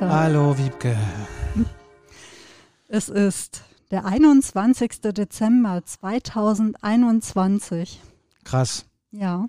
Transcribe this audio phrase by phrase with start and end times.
[0.00, 0.10] Hallo Peter.
[0.10, 0.96] Hallo Wiebke.
[2.88, 5.00] Es ist der 21.
[5.12, 8.00] Dezember 2021.
[8.44, 8.84] Krass.
[9.10, 9.48] Ja.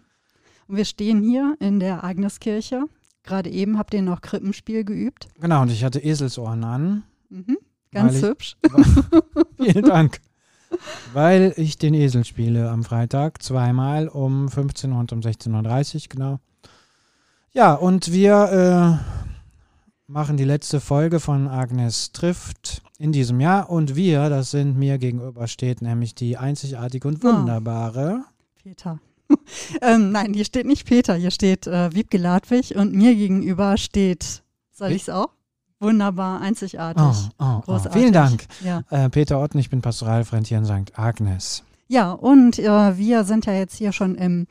[0.67, 2.85] Und wir stehen hier in der Agneskirche.
[3.23, 5.27] Gerade eben habt ihr noch Krippenspiel geübt.
[5.39, 7.03] Genau, und ich hatte Eselsohren an.
[7.30, 7.59] Mhm.
[7.91, 8.58] Ganz ich- hübsch.
[9.58, 10.20] Vielen Dank.
[11.13, 16.02] Weil ich den Esel spiele am Freitag zweimal um 15 Uhr und um 16.30 Uhr,
[16.09, 16.39] genau.
[17.52, 19.19] Ja, und wir äh,
[20.09, 23.70] machen die letzte Folge von Agnes trifft in diesem Jahr.
[23.70, 27.38] Und wir, das sind mir gegenüber steht nämlich die einzigartige und Ah.
[27.38, 28.23] wunderbare.
[28.61, 29.00] Peter.
[29.81, 34.42] ähm, nein, hier steht nicht Peter, hier steht äh, Wiebke Ladwig und mir gegenüber steht,
[34.72, 34.95] soll Ich?
[34.98, 35.30] ich es auch?
[35.80, 37.03] Wunderbar, einzigartig.
[37.03, 37.61] Oh, oh, oh.
[37.61, 38.02] Großartig.
[38.02, 38.45] Vielen Dank.
[38.64, 38.83] Ja.
[38.89, 40.98] Äh, Peter Otten, ich bin Pastoralfreund hier in St.
[40.98, 41.64] Agnes.
[41.88, 44.48] Ja, und äh, wir sind ja jetzt hier schon im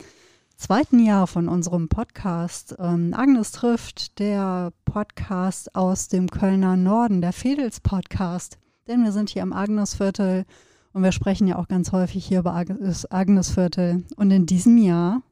[0.59, 2.77] zweiten Jahr von unserem Podcast.
[2.79, 8.59] Ähm, Agnes trifft der Podcast aus dem Kölner Norden, der Fedels Podcast.
[8.89, 10.45] Denn wir sind hier im Agnesviertel
[10.93, 14.05] und wir sprechen ja auch ganz häufig hier über Agnesviertel.
[14.17, 15.23] Und in diesem Jahr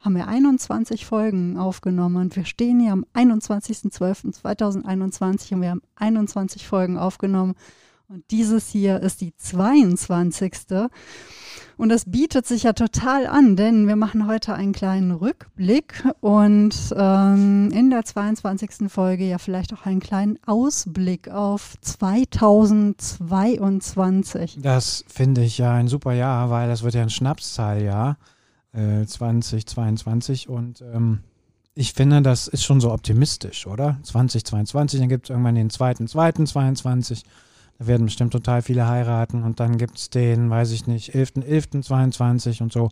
[0.00, 6.66] haben wir 21 Folgen aufgenommen und wir stehen hier am 21.12.2021 und wir haben 21
[6.66, 7.54] Folgen aufgenommen.
[8.08, 10.52] Und dieses hier ist die 22.
[11.78, 16.74] Und das bietet sich ja total an, denn wir machen heute einen kleinen Rückblick und
[16.96, 18.90] ähm, in der 22.
[18.90, 24.58] Folge ja vielleicht auch einen kleinen Ausblick auf 2022.
[24.60, 28.16] Das finde ich ja ein super Jahr, weil das wird ja ein Schnapszahljahr
[28.72, 31.20] äh, 2022 und ähm,
[31.76, 33.98] ich finde, das ist schon so optimistisch, oder?
[34.02, 37.22] 2022, dann gibt es irgendwann den zweiten, zweiten 22.
[37.78, 42.62] Da werden bestimmt total viele heiraten und dann gibt es den, weiß ich nicht, 11.11.22
[42.62, 42.90] und so.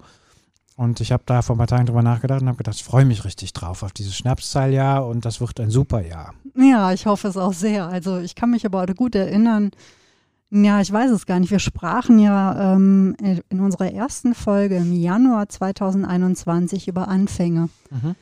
[0.76, 3.06] Und ich habe da vor ein paar Tagen drüber nachgedacht und habe gedacht, ich freue
[3.06, 6.34] mich richtig drauf auf dieses Schnapszahljahr und das wird ein super Jahr.
[6.54, 7.88] Ja, ich hoffe es auch sehr.
[7.88, 9.70] Also ich kann mich aber gut erinnern,
[10.50, 11.50] ja, ich weiß es gar nicht.
[11.50, 13.16] Wir sprachen ja ähm,
[13.48, 17.68] in unserer ersten Folge im Januar 2021 über Anfänge.
[17.90, 18.14] Mhm.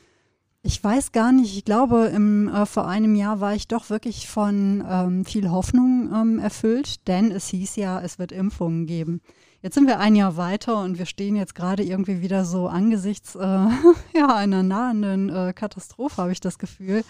[0.67, 4.27] Ich weiß gar nicht, ich glaube, im, äh, vor einem Jahr war ich doch wirklich
[4.27, 9.21] von ähm, viel Hoffnung ähm, erfüllt, denn es hieß ja, es wird Impfungen geben.
[9.61, 13.35] Jetzt sind wir ein Jahr weiter und wir stehen jetzt gerade irgendwie wieder so angesichts
[13.35, 13.39] äh,
[14.17, 17.03] ja, einer nahenden äh, Katastrophe, habe ich das Gefühl.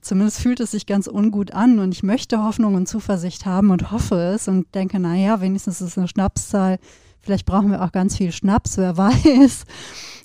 [0.00, 3.90] Zumindest fühlt es sich ganz ungut an und ich möchte Hoffnung und Zuversicht haben und
[3.90, 6.78] hoffe es und denke, naja, wenigstens ist es eine Schnapszahl.
[7.20, 9.64] Vielleicht brauchen wir auch ganz viel Schnaps, wer weiß.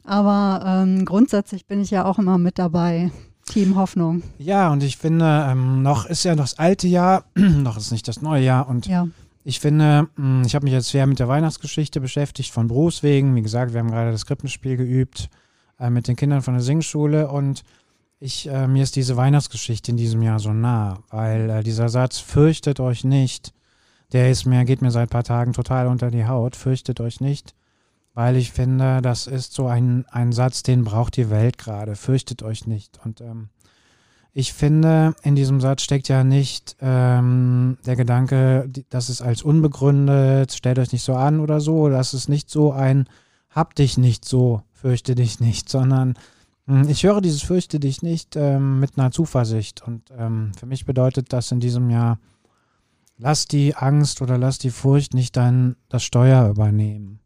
[0.08, 3.12] Aber ähm, grundsätzlich bin ich ja auch immer mit dabei.
[3.46, 4.24] Team Hoffnung.
[4.38, 8.22] Ja, und ich finde, ähm, noch ist ja das alte Jahr, noch ist nicht das
[8.22, 9.08] neue Jahr und Ja.
[9.44, 13.34] Ich finde, mh, ich habe mich jetzt sehr mit der Weihnachtsgeschichte beschäftigt, von Bruce wegen.
[13.36, 15.30] Wie gesagt, wir haben gerade das Krippenspiel geübt
[15.80, 17.64] äh, mit den Kindern von der Singschule und
[18.20, 22.18] ich, äh, mir ist diese Weihnachtsgeschichte in diesem Jahr so nah, weil äh, dieser Satz,
[22.18, 23.54] fürchtet euch nicht,
[24.12, 27.22] der ist mir, geht mir seit ein paar Tagen total unter die Haut, fürchtet euch
[27.22, 27.54] nicht,
[28.18, 32.42] weil ich finde, das ist so ein, ein Satz, den braucht die Welt gerade, fürchtet
[32.42, 33.00] euch nicht.
[33.06, 33.50] Und ähm,
[34.34, 40.52] ich finde, in diesem Satz steckt ja nicht ähm, der Gedanke, dass es als unbegründet,
[40.52, 43.08] stellt euch nicht so an oder so, dass es nicht so ein
[43.52, 46.16] hab dich nicht so, fürchte dich nicht, sondern
[46.66, 49.84] mh, ich höre dieses fürchte dich nicht ähm, mit einer Zuversicht.
[49.84, 52.18] Und ähm, für mich bedeutet das in diesem Jahr,
[53.20, 57.20] lass die Angst oder lass die Furcht nicht dein das Steuer übernehmen.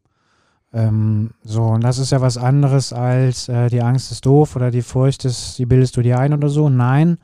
[0.74, 4.72] Ähm, so, und das ist ja was anderes als äh, die Angst ist doof oder
[4.72, 6.70] die Furcht ist, die bildest du dir ein oder so.
[6.70, 7.18] Nein,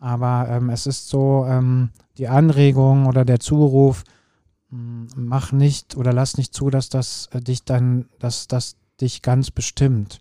[0.00, 4.04] aber ähm, es ist so ähm, die Anregung oder der Zuruf,
[4.70, 9.22] mh, mach nicht oder lass nicht zu, dass das äh, dich dann, dass das dich
[9.22, 10.20] ganz bestimmt.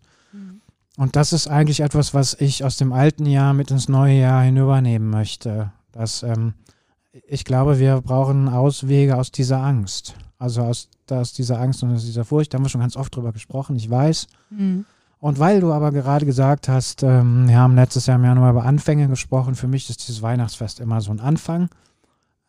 [0.97, 4.43] Und das ist eigentlich etwas, was ich aus dem alten Jahr mit ins neue Jahr
[4.43, 5.71] hinübernehmen möchte.
[5.91, 6.55] Dass, ähm,
[7.27, 10.15] ich glaube, wir brauchen Auswege aus dieser Angst.
[10.39, 12.53] Also aus, aus dieser Angst und aus dieser Furcht.
[12.53, 14.27] Da haben wir schon ganz oft drüber gesprochen, ich weiß.
[14.51, 14.85] Mhm.
[15.19, 18.63] Und weil du aber gerade gesagt hast, ähm, wir haben letztes Jahr im Januar über
[18.65, 21.69] Anfänge gesprochen, für mich ist dieses Weihnachtsfest immer so ein Anfang.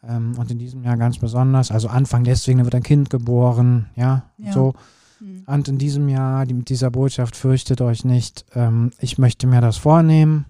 [0.07, 1.71] Ähm, und in diesem Jahr ganz besonders.
[1.71, 4.53] Also Anfang deswegen, wird ein Kind geboren, ja, Ja.
[4.53, 4.75] so.
[5.21, 5.45] Mhm.
[5.47, 8.45] Und in diesem Jahr, die, mit dieser Botschaft, fürchtet euch nicht.
[8.55, 10.45] Ähm, ich möchte mir das vornehmen.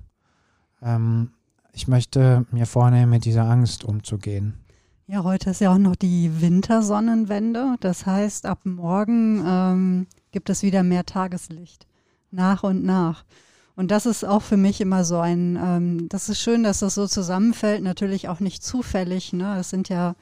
[0.83, 1.31] Ähm,
[1.73, 4.55] ich möchte mir vornehmen, mit dieser Angst umzugehen.
[5.11, 7.77] Ja, heute ist ja auch noch die Wintersonnenwende.
[7.81, 11.87] Das heißt, ab morgen ähm, gibt es wieder mehr Tageslicht.
[12.31, 13.25] Nach und nach.
[13.75, 16.95] Und das ist auch für mich immer so ein, ähm, das ist schön, dass das
[16.95, 17.83] so zusammenfällt.
[17.83, 19.33] Natürlich auch nicht zufällig.
[19.33, 19.57] Ne?
[19.59, 20.15] Es sind ja,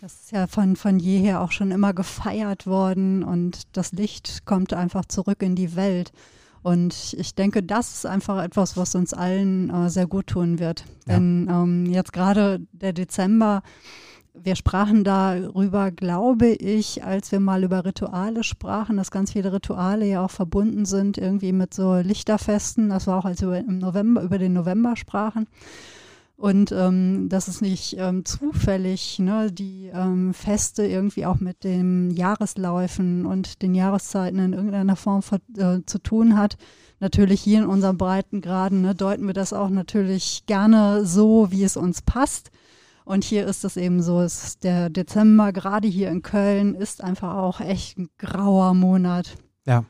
[0.00, 4.72] das ist ja von, von jeher auch schon immer gefeiert worden und das Licht kommt
[4.72, 6.10] einfach zurück in die Welt.
[6.62, 10.84] Und ich denke, das ist einfach etwas, was uns allen äh, sehr gut tun wird.
[11.06, 11.14] Ja.
[11.14, 13.62] Denn ähm, jetzt gerade der Dezember,
[14.34, 20.06] wir sprachen darüber, glaube ich, als wir mal über Rituale sprachen, dass ganz viele Rituale
[20.06, 22.90] ja auch verbunden sind, irgendwie mit so Lichterfesten.
[22.90, 25.46] Das war auch, als wir im November, über den November sprachen.
[26.40, 32.10] Und ähm, das ist nicht ähm, zufällig, ne, die ähm, Feste irgendwie auch mit den
[32.12, 35.20] Jahresläufen und den Jahreszeiten in irgendeiner Form
[35.58, 36.56] äh, zu tun hat.
[36.98, 41.76] Natürlich hier in unseren Breitengraden ne, deuten wir das auch natürlich gerne so, wie es
[41.76, 42.50] uns passt.
[43.04, 47.34] Und hier ist es eben so, ist der Dezember, gerade hier in Köln, ist einfach
[47.34, 49.36] auch echt ein grauer Monat.
[49.66, 49.84] Ja.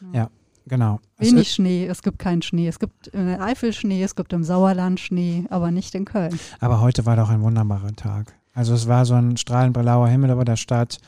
[0.00, 0.08] Ja.
[0.12, 0.30] ja.
[0.70, 1.00] Genau.
[1.18, 2.68] Wenig es Schnee, es gibt keinen Schnee.
[2.68, 6.38] Es gibt in der Eifel Schnee, es gibt im Sauerland Schnee, aber nicht in Köln.
[6.60, 8.32] Aber heute war doch ein wunderbarer Tag.
[8.54, 10.98] Also es war so ein strahlend blauer Himmel über der Stadt.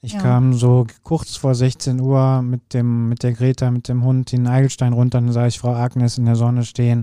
[0.00, 0.20] Ich ja.
[0.20, 4.46] kam so kurz vor 16 Uhr mit dem, mit der Greta, mit dem Hund den
[4.46, 7.02] Eigelstein runter, dann sah ich Frau Agnes in der Sonne stehen.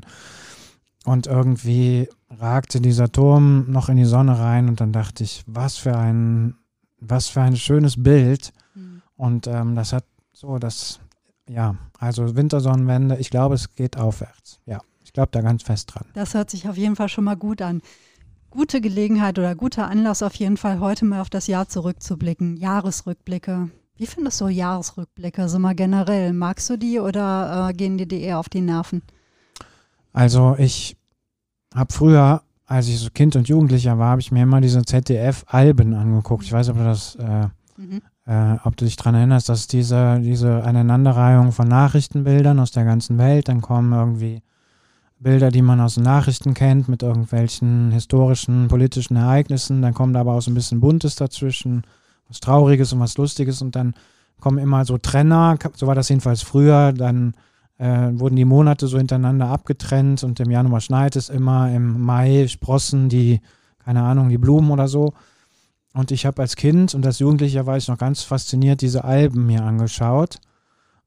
[1.03, 5.75] Und irgendwie ragte dieser Turm noch in die Sonne rein und dann dachte ich, was
[5.75, 6.55] für ein,
[7.01, 8.53] was für ein schönes Bild.
[8.73, 9.01] Mhm.
[9.17, 11.01] Und ähm, das hat so, das,
[11.49, 14.59] ja, also Wintersonnenwende, ich glaube, es geht aufwärts.
[14.65, 16.05] Ja, ich glaube da ganz fest dran.
[16.13, 17.81] Das hört sich auf jeden Fall schon mal gut an.
[18.49, 22.57] Gute Gelegenheit oder guter Anlass auf jeden Fall, heute mal auf das Jahr zurückzublicken.
[22.57, 23.69] Jahresrückblicke.
[23.97, 26.33] Wie findest du Jahresrückblicke, so mal generell?
[26.33, 29.03] Magst du die oder äh, gehen dir die eher auf die Nerven?
[30.13, 30.97] Also ich
[31.73, 35.93] habe früher, als ich so Kind und Jugendlicher war, habe ich mir immer diese ZDF-Alben
[35.93, 36.45] angeguckt.
[36.45, 40.19] Ich weiß, ob du das äh, mhm äh, ob du dich daran erinnerst, dass diese,
[40.19, 44.41] diese Aneinanderreihung von Nachrichtenbildern aus der ganzen Welt, dann kommen irgendwie
[45.19, 50.33] Bilder, die man aus den Nachrichten kennt, mit irgendwelchen historischen, politischen Ereignissen, dann kommt aber
[50.33, 51.83] auch so ein bisschen Buntes dazwischen,
[52.27, 53.61] was Trauriges und was Lustiges.
[53.61, 53.93] Und dann
[54.39, 57.33] kommen immer so Trenner, so war das jedenfalls früher, dann
[57.77, 60.23] äh, wurden die Monate so hintereinander abgetrennt.
[60.23, 63.41] Und im Januar schneit es immer, im Mai sprossen die,
[63.83, 65.13] keine Ahnung, die Blumen oder so.
[65.95, 69.45] Und ich habe als Kind und als Jugendlicher war ich noch ganz fasziniert diese Alben
[69.45, 70.39] mir angeschaut.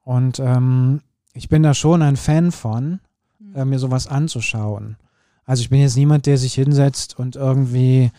[0.02, 1.02] Und ähm,
[1.34, 3.00] ich bin da schon ein Fan von,
[3.38, 3.54] mhm.
[3.54, 4.96] äh, mir sowas anzuschauen.
[5.44, 8.10] Also ich bin jetzt niemand, der sich hinsetzt und irgendwie,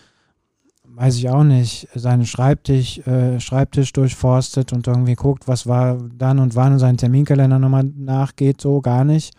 [0.84, 6.38] weiß ich auch nicht, seinen Schreibtisch, äh, Schreibtisch durchforstet und irgendwie guckt, was war dann
[6.38, 9.34] und wann und seinen Terminkalender nochmal nachgeht, so gar nicht.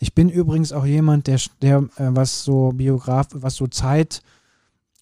[0.00, 4.22] Ich bin übrigens auch jemand, der, der äh, was so Biograf, was so Zeit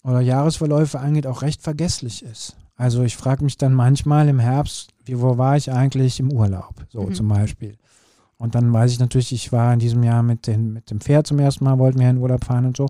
[0.03, 2.55] oder Jahresverläufe angeht, auch recht vergesslich ist.
[2.75, 6.73] Also ich frage mich dann manchmal im Herbst, wie, wo war ich eigentlich im Urlaub,
[6.89, 7.13] so mhm.
[7.13, 7.77] zum Beispiel.
[8.37, 11.27] Und dann weiß ich natürlich, ich war in diesem Jahr mit, den, mit dem Pferd
[11.27, 12.89] zum ersten Mal, wollten wir in Urlaub fahren und so.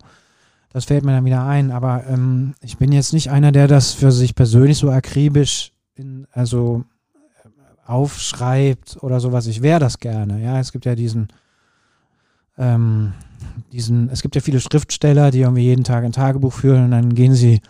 [0.71, 1.71] Das fällt mir dann wieder ein.
[1.71, 6.25] Aber ähm, ich bin jetzt nicht einer, der das für sich persönlich so akribisch in,
[6.31, 6.83] also
[7.13, 7.49] äh,
[7.85, 9.45] aufschreibt oder sowas.
[9.45, 10.41] Ich wäre das gerne.
[10.41, 11.27] Ja, es gibt ja diesen
[12.57, 13.13] ähm,
[13.71, 17.13] diesen, es gibt ja viele Schriftsteller, die irgendwie jeden Tag ein Tagebuch führen und dann
[17.13, 17.61] gehen sie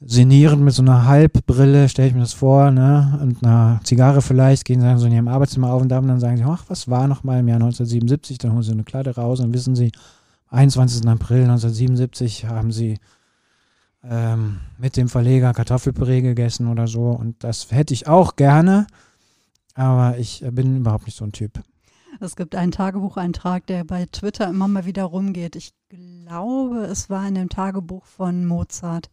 [0.00, 4.64] sinierend mit so einer Halbbrille, stelle ich mir das vor, ne, und einer Zigarre vielleicht,
[4.64, 7.22] gehen sie so in ihrem Arbeitszimmer auf und dann sagen sie, ach, was war noch
[7.22, 8.38] mal im Jahr 1977?
[8.38, 9.92] Dann holen sie eine Kleider raus und wissen sie,
[10.48, 11.06] 21.
[11.06, 12.98] April 1977 haben sie
[14.02, 18.86] ähm, mit dem Verleger Kartoffelpüree gegessen oder so und das hätte ich auch gerne,
[19.74, 21.60] aber ich bin überhaupt nicht so ein Typ.
[22.18, 25.56] Es gibt einen Tagebucheintrag, der bei Twitter immer mal wieder rumgeht.
[25.56, 29.10] Ich glaube, es war in dem Tagebuch von Mozart,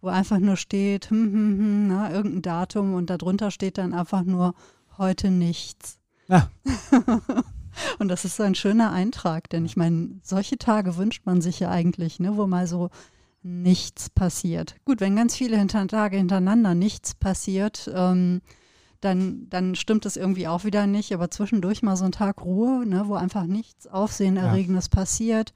[0.00, 4.22] wo einfach nur steht, hm, hm, hm, na, irgendein Datum und darunter steht dann einfach
[4.24, 4.54] nur
[4.98, 5.98] heute nichts.
[6.28, 6.50] Ja.
[7.98, 11.60] und das ist so ein schöner Eintrag, denn ich meine, solche Tage wünscht man sich
[11.60, 12.90] ja eigentlich, ne, wo mal so
[13.42, 14.74] nichts passiert.
[14.84, 18.40] Gut, wenn ganz viele hinter Tage hintereinander nichts passiert, ähm,
[19.04, 21.12] dann, dann stimmt es irgendwie auch wieder nicht.
[21.12, 24.98] Aber zwischendurch mal so ein Tag Ruhe, ne, wo einfach nichts Aufsehenerregendes ja.
[24.98, 25.52] passiert,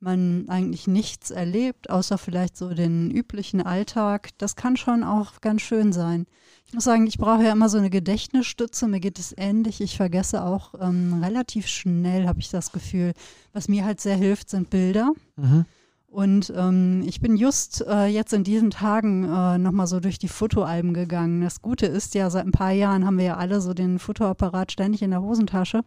[0.00, 5.60] man eigentlich nichts erlebt, außer vielleicht so den üblichen Alltag, das kann schon auch ganz
[5.60, 6.26] schön sein.
[6.66, 8.86] Ich muss sagen, ich brauche ja immer so eine Gedächtnisstütze.
[8.86, 9.80] Mir geht es ähnlich.
[9.80, 13.12] Ich vergesse auch ähm, relativ schnell, habe ich das Gefühl.
[13.52, 15.12] Was mir halt sehr hilft, sind Bilder.
[15.36, 15.66] Mhm.
[16.10, 20.26] Und ähm, ich bin just äh, jetzt in diesen Tagen äh, nochmal so durch die
[20.26, 21.40] Fotoalben gegangen.
[21.40, 24.72] Das Gute ist ja, seit ein paar Jahren haben wir ja alle so den Fotoapparat
[24.72, 25.82] ständig in der Hosentasche.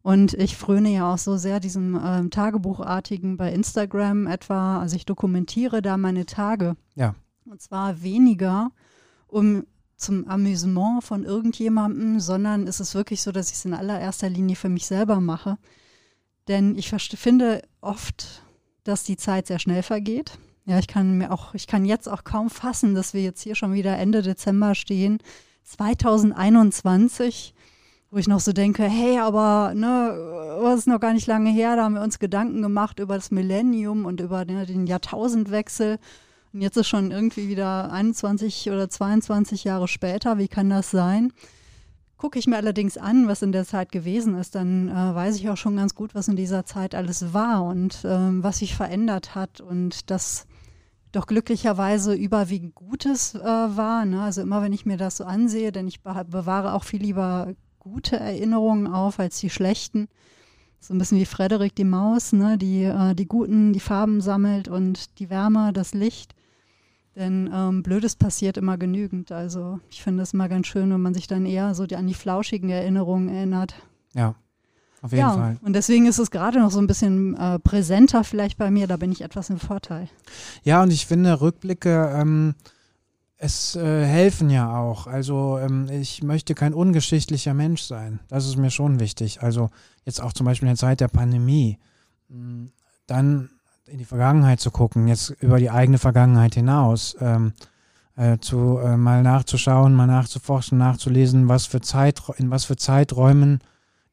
[0.00, 4.80] Und ich fröne ja auch so sehr diesem ähm, Tagebuchartigen bei Instagram etwa.
[4.80, 6.74] Also ich dokumentiere da meine Tage.
[6.94, 7.14] Ja.
[7.44, 8.70] Und zwar weniger,
[9.26, 9.64] um
[9.98, 14.56] zum Amüsement von irgendjemandem, sondern ist es wirklich so, dass ich es in allererster Linie
[14.56, 15.58] für mich selber mache.
[16.48, 18.42] Denn ich finde oft
[18.84, 20.38] dass die Zeit sehr schnell vergeht.
[20.66, 23.54] Ja, ich kann mir auch, ich kann jetzt auch kaum fassen, dass wir jetzt hier
[23.54, 25.18] schon wieder Ende Dezember stehen.
[25.64, 27.54] 2021
[28.10, 31.76] wo ich noch so denke, hey, aber ne, was ist noch gar nicht lange her,
[31.76, 35.98] da haben wir uns Gedanken gemacht über das Millennium und über ne, den Jahrtausendwechsel.
[36.52, 40.38] Und jetzt ist schon irgendwie wieder 21 oder 22 Jahre später.
[40.38, 41.32] Wie kann das sein?
[42.20, 45.48] Gucke ich mir allerdings an, was in der Zeit gewesen ist, dann äh, weiß ich
[45.48, 49.34] auch schon ganz gut, was in dieser Zeit alles war und ähm, was sich verändert
[49.34, 50.46] hat und das
[51.12, 54.04] doch glücklicherweise überwiegend Gutes äh, war.
[54.04, 54.20] Ne?
[54.20, 58.20] Also immer, wenn ich mir das so ansehe, denn ich bewahre auch viel lieber gute
[58.20, 60.06] Erinnerungen auf als die schlechten.
[60.78, 62.58] So ein bisschen wie Frederik die Maus, ne?
[62.58, 66.34] die äh, die guten, die Farben sammelt und die Wärme, das Licht.
[67.16, 69.32] Denn ähm, Blödes passiert immer genügend.
[69.32, 72.06] Also ich finde es immer ganz schön, wenn man sich dann eher so die, an
[72.06, 73.74] die flauschigen Erinnerungen erinnert.
[74.14, 74.36] Ja,
[75.02, 75.58] auf jeden ja, Fall.
[75.62, 78.86] Und deswegen ist es gerade noch so ein bisschen äh, präsenter vielleicht bei mir.
[78.86, 80.08] Da bin ich etwas im Vorteil.
[80.62, 82.54] Ja, und ich finde Rückblicke, ähm,
[83.38, 85.06] es äh, helfen ja auch.
[85.06, 88.20] Also ähm, ich möchte kein ungeschichtlicher Mensch sein.
[88.28, 89.42] Das ist mir schon wichtig.
[89.42, 89.70] Also
[90.04, 91.78] jetzt auch zum Beispiel in der Zeit der Pandemie.
[92.28, 92.66] Mm,
[93.06, 93.48] dann
[93.90, 97.16] in die Vergangenheit zu gucken, jetzt über die eigene Vergangenheit hinaus.
[97.20, 97.52] Ähm,
[98.16, 103.60] äh, zu äh, mal nachzuschauen, mal nachzuforschen, nachzulesen, was für Zeit, in was für Zeiträumen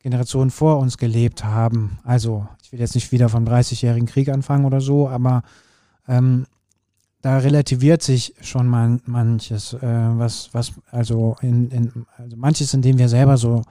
[0.01, 2.00] Generationen vor uns gelebt haben.
[2.05, 5.41] Also, ich will jetzt nicht wieder vom 30-jährigen Krieg anfangen oder so, aber
[6.07, 6.46] ähm,
[7.22, 12.81] da relativiert sich schon man, manches, äh, was, was, also in, in, also manches, in
[12.81, 13.63] dem wir selber so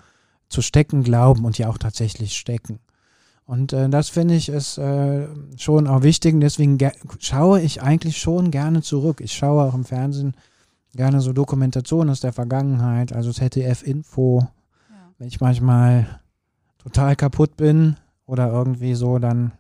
[0.49, 2.81] zu stecken glauben und ja auch tatsächlich stecken.
[3.47, 6.79] Und äh, das finde ich ist äh, schon auch wichtig und deswegen
[7.21, 9.21] schaue ich eigentlich schon gerne zurück.
[9.21, 10.35] Ich schaue auch im Fernsehen
[10.95, 14.41] gerne so Dokumentationen aus der Vergangenheit, also ZDF-Info.
[14.41, 14.97] Ja.
[15.19, 16.21] Wenn ich manchmal
[16.79, 19.53] total kaputt bin oder irgendwie so, dann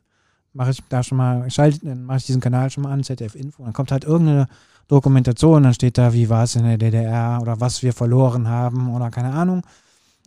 [0.53, 3.37] mache ich da schon mal, schalte, dann mache ich diesen Kanal schon mal an, ZDF
[3.37, 4.49] Info, dann kommt halt irgendeine
[4.89, 8.93] Dokumentation, dann steht da, wie war es in der DDR oder was wir verloren haben
[8.93, 9.63] oder keine Ahnung.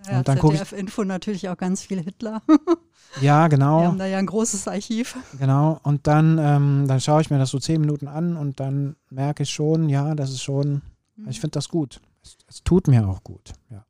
[0.07, 2.41] Ja, und dann ZDF Info natürlich auch ganz viel Hitler.
[3.21, 3.81] ja, genau.
[3.81, 5.17] Wir haben da ja ein großes Archiv.
[5.37, 5.79] Genau.
[5.83, 9.43] Und dann, ähm, dann schaue ich mir das so zehn Minuten an und dann merke
[9.43, 10.81] ich schon, ja, das ist schon,
[11.15, 11.29] mhm.
[11.29, 12.01] ich finde das gut.
[12.23, 13.83] Es, es, tut mir auch gut, ja.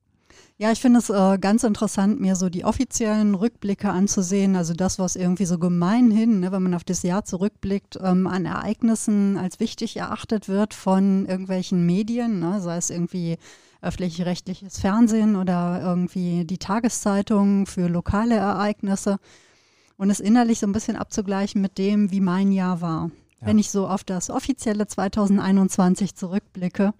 [0.61, 4.57] Ja, ich finde es äh, ganz interessant, mir so die offiziellen Rückblicke anzusehen.
[4.57, 8.45] Also das, was irgendwie so gemeinhin, ne, wenn man auf das Jahr zurückblickt, ähm, an
[8.45, 13.37] Ereignissen als wichtig erachtet wird von irgendwelchen Medien, ne, sei es irgendwie
[13.81, 19.17] öffentlich-rechtliches Fernsehen oder irgendwie die Tageszeitung für lokale Ereignisse.
[19.97, 23.11] Und es innerlich so ein bisschen abzugleichen mit dem, wie mein Jahr war.
[23.41, 23.47] Ja.
[23.47, 26.93] Wenn ich so auf das offizielle 2021 zurückblicke,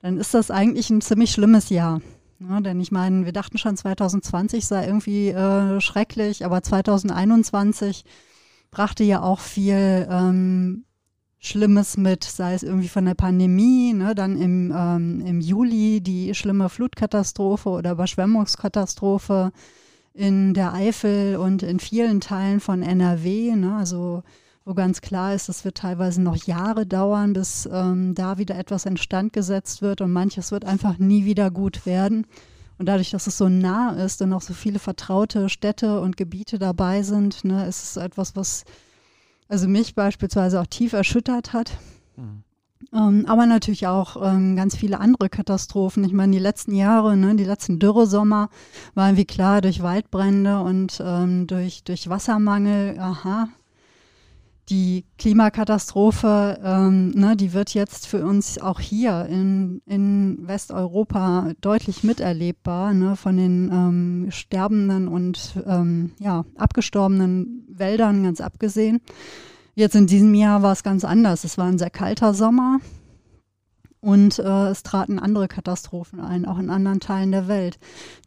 [0.00, 2.00] dann ist das eigentlich ein ziemlich schlimmes Jahr.
[2.40, 8.04] Ja, denn ich meine, wir dachten schon 2020 sei irgendwie äh, schrecklich, aber 2021
[8.70, 10.84] brachte ja auch viel ähm,
[11.42, 16.34] Schlimmes mit, sei es irgendwie von der Pandemie, ne, dann im, ähm, im Juli die
[16.34, 19.50] schlimme Flutkatastrophe oder Überschwemmungskatastrophe
[20.12, 24.22] in der Eifel und in vielen Teilen von NRW, ne, also
[24.66, 28.84] wo ganz klar ist, es wird teilweise noch Jahre dauern, bis ähm, da wieder etwas
[28.84, 32.26] instand gesetzt wird und manches wird einfach nie wieder gut werden.
[32.76, 36.58] Und dadurch, dass es so nah ist und auch so viele vertraute Städte und Gebiete
[36.58, 38.64] dabei sind, ne, ist es etwas, was
[39.50, 41.72] also mich beispielsweise auch tief erschüttert hat.
[42.16, 42.44] Mhm.
[42.92, 46.02] Ähm, aber natürlich auch ähm, ganz viele andere Katastrophen.
[46.04, 48.48] Ich meine, die letzten Jahre, ne, die letzten Dürresommer
[48.94, 53.48] waren wie klar durch Waldbrände und ähm, durch, durch Wassermangel, aha,
[54.70, 62.04] die Klimakatastrophe, ähm, ne, die wird jetzt für uns auch hier in, in Westeuropa deutlich
[62.04, 69.00] miterlebbar, ne, von den ähm, sterbenden und ähm, ja, abgestorbenen Wäldern ganz abgesehen.
[69.74, 71.44] Jetzt in diesem Jahr war es ganz anders.
[71.44, 72.78] Es war ein sehr kalter Sommer
[74.00, 77.78] und äh, es traten andere Katastrophen ein, auch in anderen Teilen der Welt.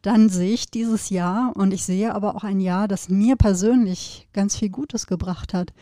[0.01, 4.27] Dann sehe ich dieses Jahr und ich sehe aber auch ein Jahr, das mir persönlich
[4.33, 5.73] ganz viel Gutes gebracht hat.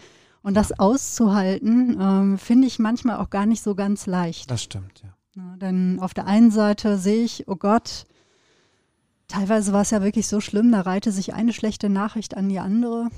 [0.43, 4.49] Und das auszuhalten, ähm, finde ich manchmal auch gar nicht so ganz leicht.
[4.49, 5.13] Das stimmt, ja.
[5.35, 5.55] ja.
[5.57, 8.05] Denn auf der einen Seite sehe ich, oh Gott,
[9.27, 12.59] teilweise war es ja wirklich so schlimm, da reihte sich eine schlechte Nachricht an die
[12.59, 13.09] andere.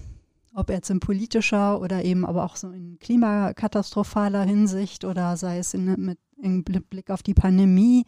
[0.54, 5.74] Ob jetzt in politischer oder eben aber auch so in klimakatastrophaler Hinsicht oder sei es
[5.74, 8.06] in, mit, in Blick auf die Pandemie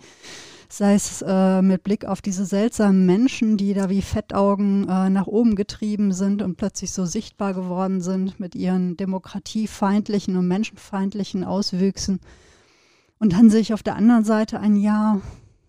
[0.69, 5.27] sei es äh, mit Blick auf diese seltsamen Menschen, die da wie Fettaugen äh, nach
[5.27, 12.19] oben getrieben sind und plötzlich so sichtbar geworden sind mit ihren demokratiefeindlichen und menschenfeindlichen Auswüchsen.
[13.19, 15.21] Und dann sehe ich auf der anderen Seite ein Jahr,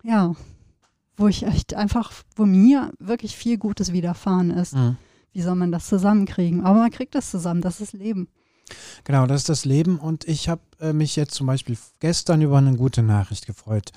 [0.03, 0.35] ja,
[1.15, 4.75] wo ich echt einfach, wo mir wirklich viel Gutes widerfahren ist.
[4.75, 4.97] Mhm.
[5.31, 6.63] Wie soll man das zusammenkriegen?
[6.63, 8.27] Aber man kriegt das zusammen, das ist Leben.
[9.03, 9.97] Genau, das ist das Leben.
[9.97, 13.91] Und ich habe äh, mich jetzt zum Beispiel gestern über eine gute Nachricht gefreut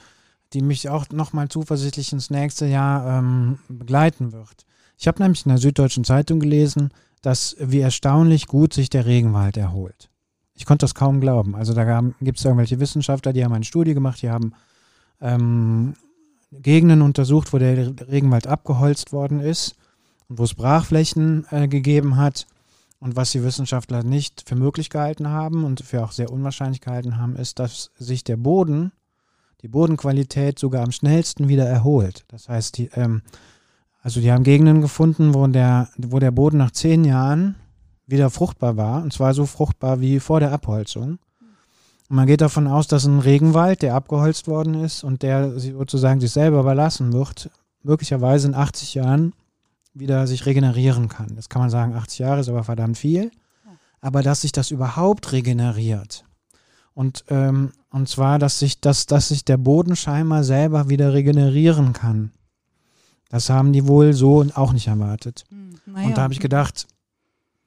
[0.53, 4.67] die mich auch nochmal zuversichtlich ins nächste Jahr ähm, begleiten wird.
[4.99, 6.91] Ich habe nämlich in der Süddeutschen Zeitung gelesen,
[7.23, 10.11] dass wie erstaunlich gut sich der Regenwald erholt.
[10.55, 11.55] Ich konnte das kaum glauben.
[11.55, 14.53] Also da gibt es irgendwelche Wissenschaftler, die haben eine Studie gemacht, die haben
[15.21, 15.95] ähm,
[16.53, 19.77] Gegenden untersucht, wo der Regenwald abgeholzt worden ist
[20.29, 22.47] und wo es Brachflächen äh, gegeben hat.
[22.99, 27.17] Und was die Wissenschaftler nicht für möglich gehalten haben und für auch sehr unwahrscheinlich gehalten
[27.17, 28.93] haben, ist, dass sich der Boden,
[29.63, 32.25] die Bodenqualität sogar am schnellsten wieder erholt.
[32.29, 33.23] Das heißt, die, ähm,
[34.03, 37.57] also die haben Gegenden gefunden, wo der, wo der Boden nach zehn Jahren
[38.07, 41.19] wieder fruchtbar war, und zwar so fruchtbar wie vor der Abholzung.
[42.09, 46.21] Und man geht davon aus, dass ein Regenwald, der abgeholzt worden ist und der sozusagen
[46.21, 47.51] sich selber überlassen wird,
[47.83, 49.33] möglicherweise in 80 Jahren
[49.95, 51.37] wieder sich regenerieren kann.
[51.37, 53.31] Das kann man sagen, 80 Jahre ist aber verdammt viel.
[54.01, 56.25] Aber dass sich das überhaupt regeneriert.
[56.95, 61.93] Und, ähm, und zwar, dass sich, dass, dass sich der Boden scheinbar selber wieder regenerieren
[61.93, 62.33] kann.
[63.29, 65.45] Das haben die wohl so auch nicht erwartet.
[65.51, 66.09] Hm, naja.
[66.09, 66.87] Und da habe ich gedacht,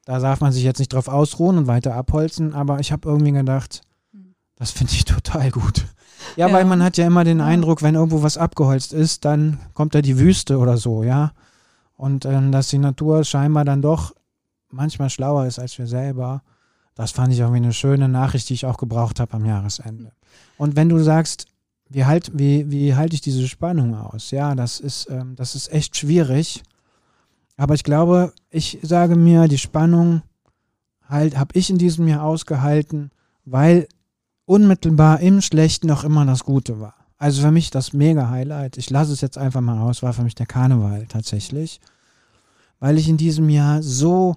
[0.04, 3.32] da darf man sich jetzt nicht drauf ausruhen und weiter abholzen, aber ich habe irgendwie
[3.32, 3.80] gedacht,
[4.12, 4.34] hm.
[4.56, 5.86] das finde ich total gut.
[6.36, 9.58] Ja, ja, weil man hat ja immer den Eindruck, wenn irgendwo was abgeholzt ist, dann
[9.72, 11.32] kommt da die Wüste oder so, ja.
[11.96, 14.14] Und ähm, dass die Natur scheinbar dann doch
[14.70, 16.42] manchmal schlauer ist als wir selber,
[16.94, 20.12] das fand ich irgendwie eine schöne Nachricht, die ich auch gebraucht habe am Jahresende.
[20.56, 21.46] Und wenn du sagst,
[21.88, 24.30] wie, halt, wie, wie halte ich diese Spannung aus?
[24.30, 26.62] Ja, das ist, ähm, das ist echt schwierig.
[27.56, 30.22] Aber ich glaube, ich sage mir, die Spannung
[31.08, 33.10] halt habe ich in diesem Jahr ausgehalten,
[33.44, 33.86] weil
[34.46, 36.94] unmittelbar im Schlechten auch immer das Gute war.
[37.18, 38.76] Also für mich das mega Highlight.
[38.76, 41.80] Ich lasse es jetzt einfach mal aus, war für mich der Karneval tatsächlich,
[42.80, 44.36] weil ich in diesem Jahr so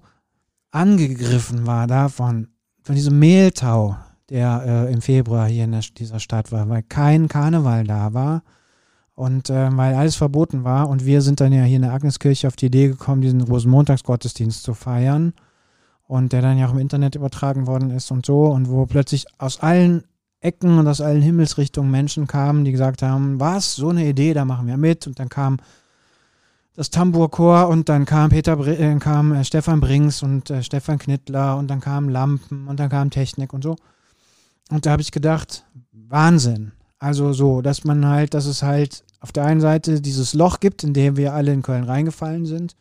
[0.77, 2.47] angegriffen war davon,
[2.83, 3.97] von diesem Mehltau,
[4.29, 8.43] der äh, im Februar hier in der, dieser Stadt war, weil kein Karneval da war
[9.15, 10.87] und äh, weil alles verboten war.
[10.87, 14.63] Und wir sind dann ja hier in der Agneskirche auf die Idee gekommen, diesen Rosenmontagsgottesdienst
[14.63, 15.33] zu feiern
[16.03, 19.25] und der dann ja auch im Internet übertragen worden ist und so und wo plötzlich
[19.39, 20.03] aus allen
[20.39, 24.45] Ecken und aus allen Himmelsrichtungen Menschen kamen, die gesagt haben, was, so eine Idee, da
[24.45, 25.07] machen wir mit.
[25.07, 25.57] Und dann kam
[26.77, 31.57] das Tambourchor und dann kam Peter äh, kam äh, Stefan Brings und äh, Stefan Knittler
[31.57, 33.75] und dann kamen Lampen und dann kam Technik und so.
[34.69, 36.73] Und da habe ich gedacht, Wahnsinn.
[36.99, 40.83] Also so, dass man halt, dass es halt auf der einen Seite dieses Loch gibt,
[40.83, 42.75] in dem wir alle in Köln reingefallen sind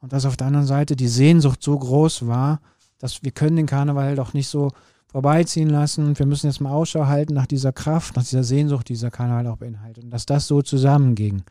[0.00, 2.60] und dass auf der anderen Seite die Sehnsucht so groß war,
[3.00, 4.70] dass wir können den Karneval doch nicht so
[5.08, 6.18] vorbeiziehen lassen.
[6.18, 9.46] Wir müssen jetzt mal Ausschau halten nach dieser Kraft, nach dieser Sehnsucht, die dieser Kanal
[9.46, 10.04] auch beinhaltet.
[10.04, 11.42] Und dass das so zusammenging,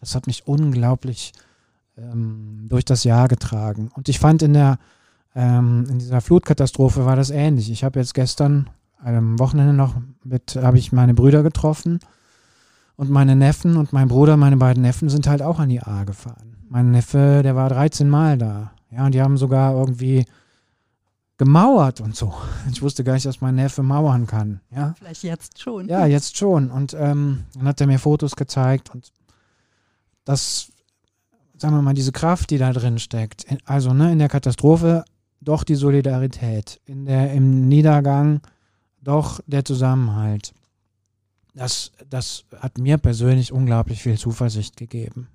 [0.00, 1.32] das hat mich unglaublich
[1.96, 3.90] ähm, durch das Jahr getragen.
[3.94, 4.78] Und ich fand in der
[5.34, 7.70] ähm, in dieser Flutkatastrophe war das ähnlich.
[7.70, 8.70] Ich habe jetzt gestern
[9.02, 11.98] am Wochenende noch mit, habe ich meine Brüder getroffen
[12.96, 16.04] und meine Neffen und mein Bruder, meine beiden Neffen sind halt auch an die A
[16.04, 16.56] gefahren.
[16.68, 18.72] Mein Neffe, der war 13 Mal da.
[18.90, 20.24] Ja, und die haben sogar irgendwie
[21.36, 22.32] gemauert und so.
[22.70, 24.60] Ich wusste gar nicht, dass mein Neffe mauern kann.
[24.70, 24.94] Ja?
[24.96, 25.88] Vielleicht jetzt schon.
[25.88, 26.70] Ja, jetzt schon.
[26.70, 29.12] Und ähm, dann hat er mir Fotos gezeigt und
[30.24, 30.68] das,
[31.56, 33.46] sagen wir mal, diese Kraft, die da drin steckt.
[33.64, 35.04] Also ne, in der Katastrophe
[35.40, 38.40] doch die Solidarität, in der, im Niedergang
[39.00, 40.52] doch der Zusammenhalt.
[41.54, 45.28] Das, das hat mir persönlich unglaublich viel Zuversicht gegeben.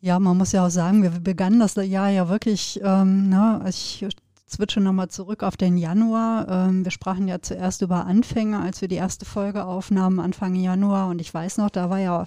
[0.00, 4.06] Ja, man muss ja auch sagen, wir begannen das Jahr ja wirklich, ähm, ne, ich
[4.48, 6.46] switche nochmal zurück auf den Januar.
[6.48, 11.08] Ähm, wir sprachen ja zuerst über Anfänge, als wir die erste Folge aufnahmen, Anfang Januar.
[11.08, 12.26] Und ich weiß noch, da war ja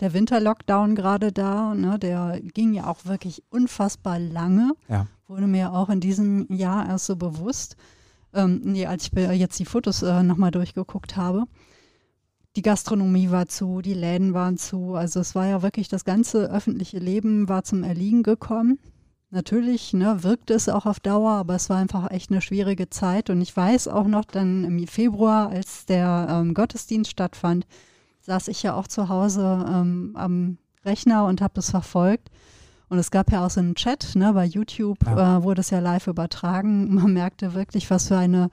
[0.00, 1.74] der Winterlockdown gerade da.
[1.74, 4.72] Ne, der ging ja auch wirklich unfassbar lange.
[4.88, 5.06] Ja.
[5.26, 7.76] Wurde mir auch in diesem Jahr erst so bewusst,
[8.32, 11.44] ähm, nee, als ich jetzt die Fotos äh, nochmal durchgeguckt habe
[12.58, 14.94] die Gastronomie war zu, die Läden waren zu.
[14.94, 18.80] Also es war ja wirklich das ganze öffentliche Leben war zum Erliegen gekommen.
[19.30, 23.30] Natürlich ne, wirkte es auch auf Dauer, aber es war einfach echt eine schwierige Zeit.
[23.30, 27.64] Und ich weiß auch noch dann im Februar, als der ähm, Gottesdienst stattfand,
[28.28, 32.28] saß ich ja auch zu Hause ähm, am Rechner und habe das verfolgt.
[32.90, 35.38] Und es gab ja auch so einen Chat, ne, bei YouTube ja.
[35.38, 36.94] äh, wurde es ja live übertragen.
[36.94, 38.50] Man merkte wirklich, was für eine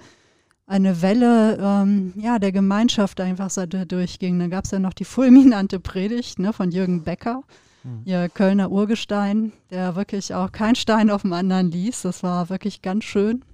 [0.68, 4.40] eine Welle ähm, ja, der Gemeinschaft einfach so durchging.
[4.40, 7.44] Dann gab es ja noch die fulminante Predigt ne, von Jürgen Becker,
[7.84, 8.02] mhm.
[8.06, 12.02] ihr Kölner Urgestein, der wirklich auch keinen Stein auf dem anderen ließ.
[12.02, 13.46] Das war wirklich ganz schön.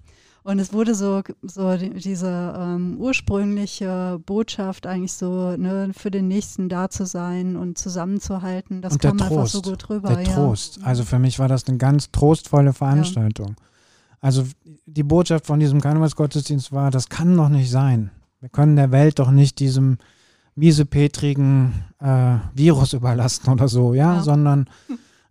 [0.44, 6.28] Und es wurde so, so die, diese ähm, ursprüngliche Botschaft eigentlich so, ne, für den
[6.28, 8.82] Nächsten da zu sein und zusammenzuhalten.
[8.82, 10.10] Das und kam einfach so gut rüber.
[10.16, 10.34] Der ja.
[10.34, 10.80] Trost.
[10.84, 13.50] Also für mich war das eine ganz trostvolle Veranstaltung.
[13.50, 13.56] Ja.
[14.20, 14.46] Also
[14.86, 18.12] die Botschaft von diesem Karnevalsgottesdienst war, das kann doch nicht sein.
[18.40, 19.98] Wir können der Welt doch nicht diesem
[20.56, 24.24] miesepetrigen äh, Virus überlassen oder so, ja, Ja.
[24.24, 24.68] sondern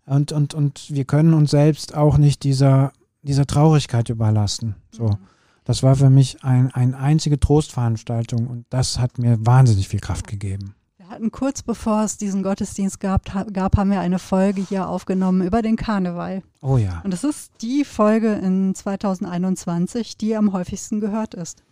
[0.06, 4.76] und, und, und wir können uns selbst auch nicht dieser, dieser Traurigkeit überlassen.
[4.92, 5.10] So.
[5.64, 10.26] Das war für mich ein, eine einzige Trostveranstaltung und das hat mir wahnsinnig viel Kraft
[10.26, 10.74] gegeben.
[10.96, 14.88] Wir hatten kurz bevor es diesen Gottesdienst gab, ha- gab, haben wir eine Folge hier
[14.88, 16.42] aufgenommen über den Karneval.
[16.62, 17.00] Oh ja.
[17.04, 21.62] Und es ist die Folge in 2021, die am häufigsten gehört ist.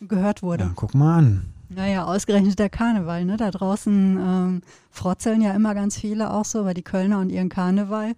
[0.00, 0.64] Gehört wurde.
[0.64, 0.72] ja.
[0.74, 1.52] Guck mal an.
[1.70, 3.24] Naja, ausgerechnet der Karneval.
[3.24, 3.36] Ne?
[3.36, 7.50] Da draußen ähm, frotzeln ja immer ganz viele auch so, weil die Kölner und ihren
[7.50, 8.14] Karneval.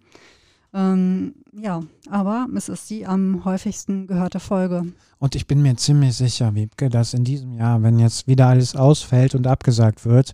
[0.73, 4.87] Ähm, ja, aber es ist die am häufigsten gehörte Folge.
[5.19, 8.77] Und ich bin mir ziemlich sicher, Wiebke, dass in diesem Jahr, wenn jetzt wieder alles
[8.77, 10.33] ausfällt und abgesagt wird,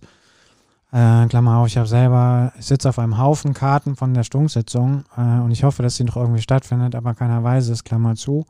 [0.91, 5.03] äh, Klammer auf, ich habe selber, ich sitze auf einem Haufen Karten von der Stunksitzung
[5.17, 8.45] äh, und ich hoffe, dass sie noch irgendwie stattfindet, aber keiner weiß es, Klammer zu.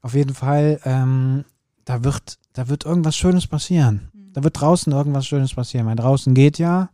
[0.00, 1.44] Auf jeden Fall, ähm,
[1.84, 4.08] da wird, da wird irgendwas Schönes passieren.
[4.32, 6.90] Da wird draußen irgendwas Schönes passieren, weil draußen geht ja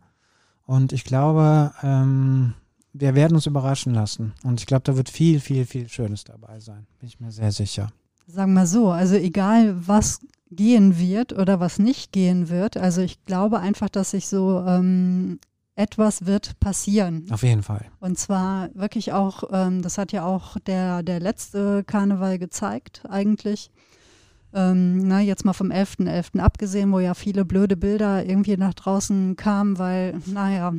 [0.65, 2.55] und ich glaube, ähm,
[2.97, 4.33] wir werden uns überraschen lassen.
[4.43, 6.87] Und ich glaube, da wird viel, viel, viel Schönes dabei sein.
[6.99, 7.89] Bin ich mir sehr sicher.
[8.27, 13.23] Sagen wir so, also egal was gehen wird oder was nicht gehen wird, also ich
[13.25, 15.39] glaube einfach, dass sich so ähm,
[15.75, 17.25] etwas wird passieren.
[17.29, 17.85] Auf jeden Fall.
[17.99, 23.69] Und zwar wirklich auch, ähm, das hat ja auch der, der letzte Karneval gezeigt eigentlich.
[24.53, 26.39] Ähm, na, jetzt mal vom 11.11.
[26.39, 30.73] abgesehen, wo ja viele blöde Bilder irgendwie nach draußen kamen, weil, naja,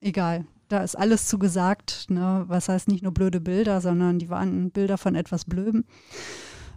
[0.00, 0.46] egal.
[0.74, 2.06] Da ist alles zu gesagt.
[2.08, 2.46] Ne?
[2.48, 5.84] Was heißt nicht nur blöde Bilder, sondern die waren Bilder von etwas Blödem.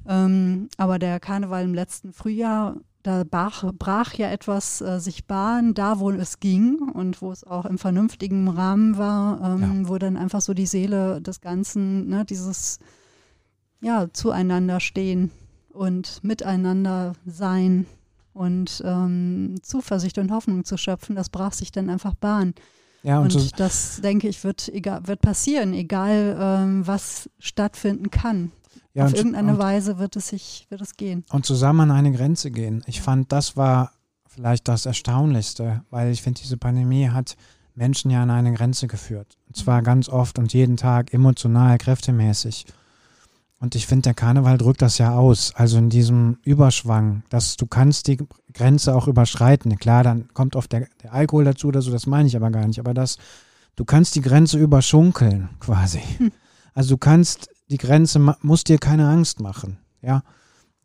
[0.07, 5.73] Ähm, aber der Karneval im letzten Frühjahr, da brach, brach ja etwas äh, sich Bahn,
[5.73, 10.15] da wo es ging und wo es auch im vernünftigen Rahmen war, ähm, wo dann
[10.15, 12.77] einfach so die Seele des Ganzen, ne, dieses
[13.81, 15.31] ja, zueinander stehen
[15.69, 17.87] und miteinander sein
[18.33, 22.53] und ähm, Zuversicht und Hoffnung zu schöpfen, das brach sich dann einfach Bahn.
[23.03, 28.09] Ja, und, Und so, das, denke ich, wird, egal, wird passieren, egal ähm, was stattfinden
[28.11, 28.51] kann.
[28.93, 31.23] ja, Auf und, irgendeine und, Weise wird es sich, wird es gehen.
[31.31, 32.83] und zusammen an eine Grenze gehen.
[32.87, 33.91] Ich fand, das war
[34.27, 37.35] vielleicht das Erstaunlichste, weil ich finde, diese Pandemie hat
[37.75, 39.37] Menschen ja an eine Grenze geführt.
[39.47, 42.65] Und zwar ganz oft und jeden Tag emotional, kräftemäßig.
[43.59, 45.51] Und ich finde, der Karneval drückt das ja aus.
[45.55, 48.19] Also in diesem Überschwang, dass du kannst die
[48.53, 49.75] Grenze auch überschreiten.
[49.77, 52.67] Klar, dann kommt oft der, der Alkohol dazu oder so, das meine ich aber gar
[52.67, 52.79] nicht.
[52.79, 53.17] Aber das,
[53.75, 56.01] du kannst die Grenze überschunkeln, quasi.
[56.75, 59.77] Also du kannst die Grenze, musst dir keine Angst machen.
[60.03, 60.21] Ja,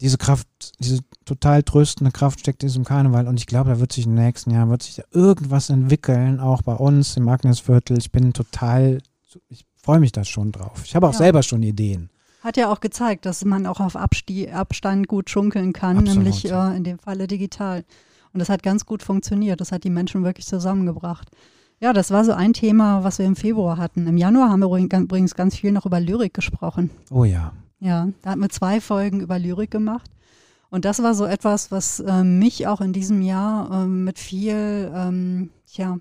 [0.01, 0.49] diese Kraft,
[0.81, 3.29] diese total tröstende Kraft steckt in diesem Karneval.
[3.29, 6.63] Und ich glaube, da wird sich im nächsten Jahr, wird sich da irgendwas entwickeln, auch
[6.63, 7.99] bei uns im Agnesviertel.
[7.99, 9.03] Ich bin total,
[9.51, 10.81] ich freue mich da schon drauf.
[10.87, 11.19] Ich habe auch Ja.
[11.19, 12.09] selber schon Ideen.
[12.42, 16.42] Hat ja auch gezeigt, dass man auch auf Absti Abstand gut schunkeln kann, Absolut, nämlich
[16.42, 16.72] ja.
[16.72, 17.85] äh, in dem Falle digital.
[18.33, 19.61] Und das hat ganz gut funktioniert.
[19.61, 21.28] Das hat die Menschen wirklich zusammengebracht.
[21.81, 24.07] Ja, das war so ein Thema, was wir im Februar hatten.
[24.07, 26.90] Im Januar haben wir übrigens- ganz viel noch über Lyrik gesprochen.
[27.11, 27.52] Oh ja.
[27.81, 30.11] Ja, da hatten wir zwei Folgen über Lyrik gemacht.
[30.70, 34.90] Und das war so etwas, was ähm, mich auch in diesem Jahr ähm, mit viel,
[34.94, 35.98] ähm, tja,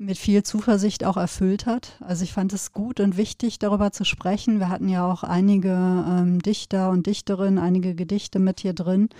[0.00, 1.98] mit viel Zuversicht auch erfüllt hat.
[2.00, 4.58] Also ich fand es gut und wichtig, darüber zu sprechen.
[4.58, 9.10] Wir hatten ja auch einige ähm, Dichter und Dichterinnen, einige Gedichte mit hier drin.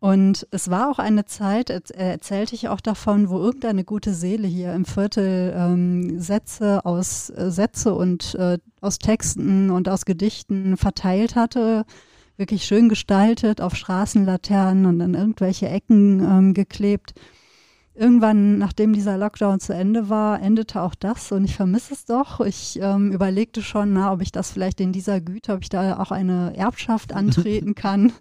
[0.00, 4.12] Und es war auch eine Zeit, erz- äh, erzählte ich auch davon, wo irgendeine gute
[4.12, 10.06] Seele hier im Viertel ähm, Sätze aus äh, Sätze und äh, aus Texten und aus
[10.06, 11.84] Gedichten verteilt hatte,
[12.36, 17.12] wirklich schön gestaltet, auf Straßenlaternen und an irgendwelche Ecken ähm, geklebt.
[18.00, 22.40] Irgendwann, nachdem dieser Lockdown zu Ende war, endete auch das und ich vermisse es doch.
[22.40, 25.98] Ich ähm, überlegte schon, na, ob ich das vielleicht in dieser Güte, ob ich da
[25.98, 28.12] auch eine Erbschaft antreten kann.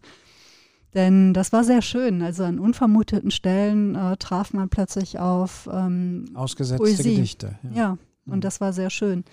[0.93, 2.21] Denn das war sehr schön.
[2.21, 7.15] Also an unvermuteten Stellen äh, traf man plötzlich auf ähm, Ausgesetzte Poesie.
[7.15, 7.57] Gedichte.
[7.73, 8.33] ja, Mhm.
[8.33, 9.23] und das war sehr schön.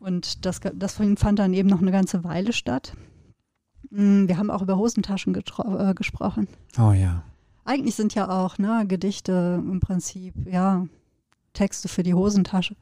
[0.00, 2.94] Und das, das fand dann eben noch eine ganze Weile statt.
[3.90, 6.48] Mm, Wir haben auch über Hosentaschen äh, gesprochen.
[6.78, 7.22] Oh ja.
[7.68, 10.86] Eigentlich sind ja auch ne, Gedichte im Prinzip, ja,
[11.52, 12.76] Texte für die Hosentasche.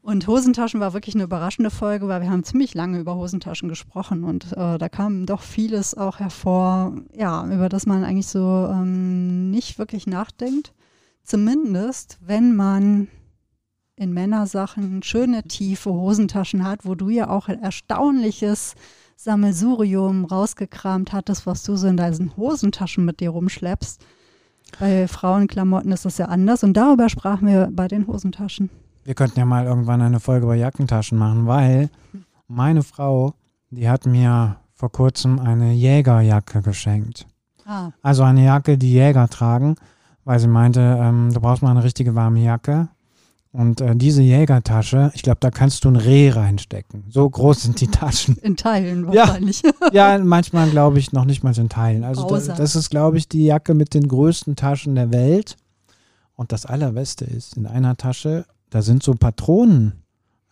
[0.00, 4.22] Und Hosentaschen war wirklich eine überraschende Folge, weil wir haben ziemlich lange über Hosentaschen gesprochen
[4.22, 9.50] und äh, da kam doch vieles auch hervor, ja, über das man eigentlich so ähm,
[9.50, 10.72] nicht wirklich nachdenkt.
[11.24, 13.08] Zumindest, wenn man
[13.96, 18.76] in Männersachen schöne, tiefe Hosentaschen hat, wo du ja auch ein erstaunliches
[19.16, 24.04] Sammelsurium rausgekramt hattest, was du so in deinen Hosentaschen mit dir rumschleppst.
[24.78, 28.70] Bei Frauenklamotten ist das ja anders und darüber sprachen wir bei den Hosentaschen.
[29.04, 31.90] Wir könnten ja mal irgendwann eine Folge über Jackentaschen machen, weil
[32.48, 33.34] meine Frau,
[33.70, 37.26] die hat mir vor kurzem eine Jägerjacke geschenkt.
[37.64, 37.90] Ah.
[38.02, 39.76] Also eine Jacke, die Jäger tragen,
[40.24, 42.88] weil sie meinte, ähm, du brauchst mal eine richtige warme Jacke.
[43.56, 47.04] Und äh, diese Jägertasche, ich glaube, da kannst du ein Reh reinstecken.
[47.08, 48.36] So groß sind die Taschen.
[48.42, 49.62] In Teilen wahrscheinlich.
[49.62, 49.72] Ja,
[50.18, 52.04] ja manchmal glaube ich noch nicht mal in Teilen.
[52.04, 55.56] Also das, das ist, glaube ich, die Jacke mit den größten Taschen der Welt.
[56.34, 60.02] Und das Allerbeste ist, in einer Tasche, da sind so Patronen.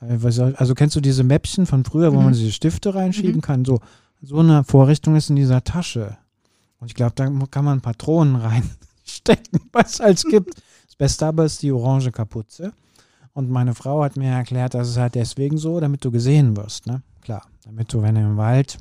[0.01, 0.17] Äh,
[0.57, 2.25] also kennst du diese Mäppchen von früher, wo mhm.
[2.25, 3.43] man diese Stifte reinschieben mhm.
[3.43, 3.64] kann?
[3.67, 3.81] So,
[4.23, 6.17] so eine Vorrichtung ist in dieser Tasche.
[6.81, 10.55] Und ich glaube, da kann man Patronen reinstecken, was es als gibt.
[10.87, 12.73] Das Beste aber ist die orange Kapuze.
[13.35, 16.87] Und meine Frau hat mir erklärt, dass es halt deswegen so, damit du gesehen wirst,
[16.87, 17.03] ne?
[17.20, 18.79] Klar, damit du, wenn du im Wald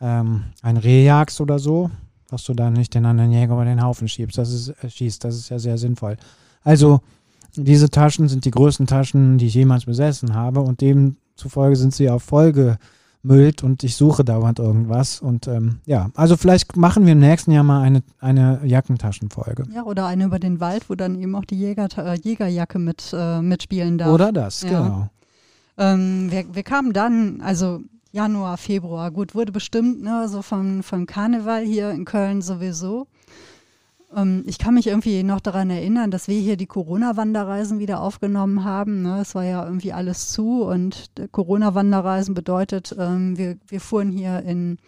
[0.00, 1.90] ähm, ein Reh jagst oder so,
[2.28, 4.38] dass du dann nicht den anderen Jäger über den Haufen schiebst.
[4.38, 5.22] Das ist, äh, schießt.
[5.24, 6.16] Das ist ja sehr sinnvoll.
[6.62, 7.00] Also,
[7.54, 12.10] diese Taschen sind die größten Taschen, die ich jemals besessen habe und demzufolge sind sie
[12.10, 12.78] auf Folge
[13.24, 15.20] müllt und ich suche dauernd irgendwas.
[15.20, 19.64] Und ähm, ja, also vielleicht machen wir im nächsten Jahr mal eine, eine Jackentaschenfolge.
[19.74, 23.14] Ja, oder eine über den Wald, wo dann eben auch die Jäger, äh, Jägerjacke mit,
[23.16, 24.12] äh, mitspielen darf.
[24.12, 24.68] Oder das, ja.
[24.68, 25.08] genau.
[25.76, 27.80] Ähm, wir, wir kamen dann, also
[28.12, 33.08] Januar, Februar, gut, wurde bestimmt, ne, so vom, vom Karneval hier in Köln sowieso.
[34.14, 38.64] Ähm, ich kann mich irgendwie noch daran erinnern, dass wir hier die Corona-Wanderreisen wieder aufgenommen
[38.64, 39.02] haben.
[39.02, 39.20] Ne?
[39.20, 44.78] Es war ja irgendwie alles zu und Corona-Wanderreisen bedeutet, ähm, wir, wir fuhren hier in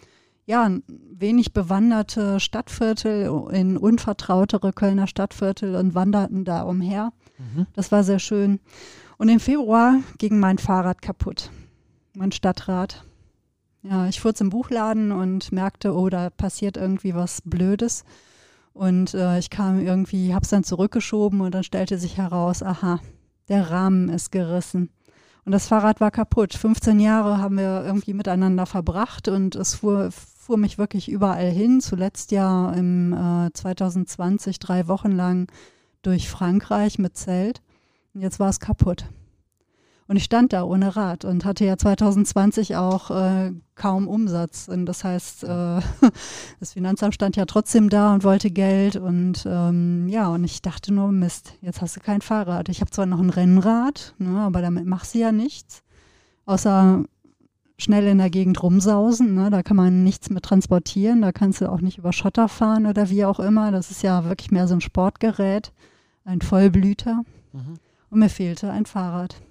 [0.47, 7.13] ja, wenig bewanderte Stadtviertel, in unvertrautere Kölner Stadtviertel und wanderten da umher.
[7.39, 7.67] Mhm.
[7.75, 8.61] Das war sehr schön.
[9.19, 11.51] Und im Februar ging mein Fahrrad kaputt,
[12.15, 13.05] mein Stadtrad.
[13.83, 18.05] Ja, ich fuhr zum Buchladen und merkte, oh, da passiert irgendwie was Blödes.
[18.77, 23.01] Und äh, ich kam irgendwie, habe es dann zurückgeschoben und dann stellte sich heraus, aha,
[23.49, 24.91] der Rahmen ist gerissen.
[25.47, 26.53] Und das Fahrrad war kaputt.
[26.53, 31.81] 15 Jahre haben wir irgendwie miteinander verbracht und es fuhr, fuhr mich wirklich überall hin.
[31.81, 35.51] Zuletzt ja im äh, 2020 drei Wochen lang
[36.03, 37.63] durch Frankreich mit Zelt.
[38.13, 39.07] Und jetzt war es kaputt.
[40.09, 44.69] Und ich stand da ohne Rad und hatte ja 2020 auch äh, kaum Umsatz.
[44.69, 45.81] Und das heißt, äh,
[46.61, 48.97] das Finanzamt stand ja trotzdem da und wollte Geld.
[48.97, 52.69] Und ähm, ja, und ich dachte nur, Mist, jetzt hast du kein Fahrrad.
[52.69, 55.83] Ich habe zwar noch ein Rennrad, ne, aber damit machst du ja nichts.
[56.45, 57.05] Außer
[57.79, 59.35] schnell in der Gegend rumsausen.
[59.35, 59.51] Ne?
[59.51, 61.23] Da kann man nichts mit transportieren.
[61.23, 63.73] Da kannst du auch nicht über Schotter fahren oder wie auch immer.
[63.73, 65.73] Das ist ja wirklich mehr so ein Sportgerät,
[66.25, 67.23] ein Vollblüter.
[67.53, 67.79] Mhm.
[68.11, 69.43] Und mir fehlte ein Fahrrad.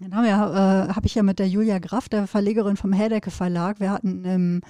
[0.00, 3.80] Genau, ja, äh, habe ich ja mit der Julia Graff, der Verlegerin vom Herdecke Verlag,
[3.80, 4.60] wir hatten im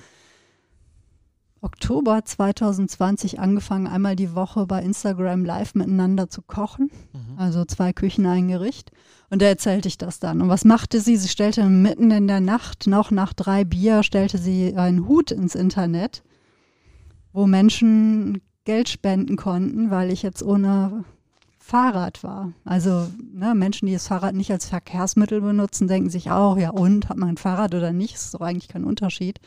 [1.65, 6.91] Oktober 2020 angefangen, einmal die Woche bei Instagram live miteinander zu kochen.
[7.15, 7.39] Mhm.
[7.39, 8.91] Also zwei Küchen, ein Gericht.
[9.31, 10.43] Und da erzählte ich das dann.
[10.43, 11.17] Und was machte sie?
[11.17, 15.55] Sie stellte mitten in der Nacht, noch nach drei Bier, stellte sie einen Hut ins
[15.55, 16.23] Internet,
[17.33, 21.05] wo Menschen Geld spenden konnten, weil ich jetzt ohne
[21.67, 22.53] Fahrrad war.
[22.67, 27.09] Also ne, Menschen, die das Fahrrad nicht als Verkehrsmittel benutzen, denken sich auch, ja und,
[27.09, 29.41] hat man ein Fahrrad oder nicht, ist doch eigentlich kein Unterschied.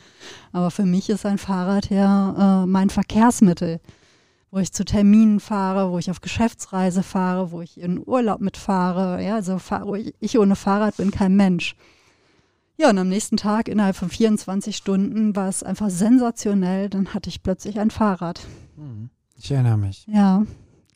[0.51, 3.79] Aber für mich ist ein Fahrrad ja äh, mein Verkehrsmittel,
[4.49, 9.23] wo ich zu Terminen fahre, wo ich auf Geschäftsreise fahre, wo ich in Urlaub mitfahre.
[9.23, 9.61] Ja, also
[10.19, 11.75] ich ohne Fahrrad bin kein Mensch.
[12.77, 16.89] Ja, und am nächsten Tag, innerhalb von 24 Stunden, war es einfach sensationell.
[16.89, 18.41] Dann hatte ich plötzlich ein Fahrrad.
[18.75, 20.07] Hm, ich erinnere mich.
[20.07, 20.45] Ja,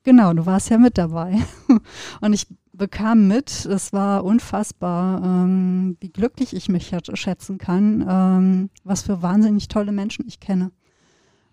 [0.04, 1.40] Genau, du warst ja mit dabei.
[2.22, 8.70] Und ich bekam mit, es war unfassbar, ähm, wie glücklich ich mich schätzen kann, ähm,
[8.84, 10.72] was für wahnsinnig tolle Menschen ich kenne.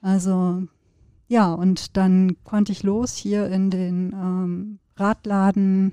[0.01, 0.63] Also
[1.27, 5.93] ja, und dann konnte ich los hier in den ähm, Radladen,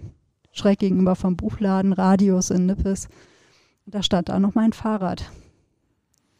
[0.53, 3.09] schräg gegenüber vom Buchladen, Radius in Nippes.
[3.85, 5.29] Da stand da noch mein Fahrrad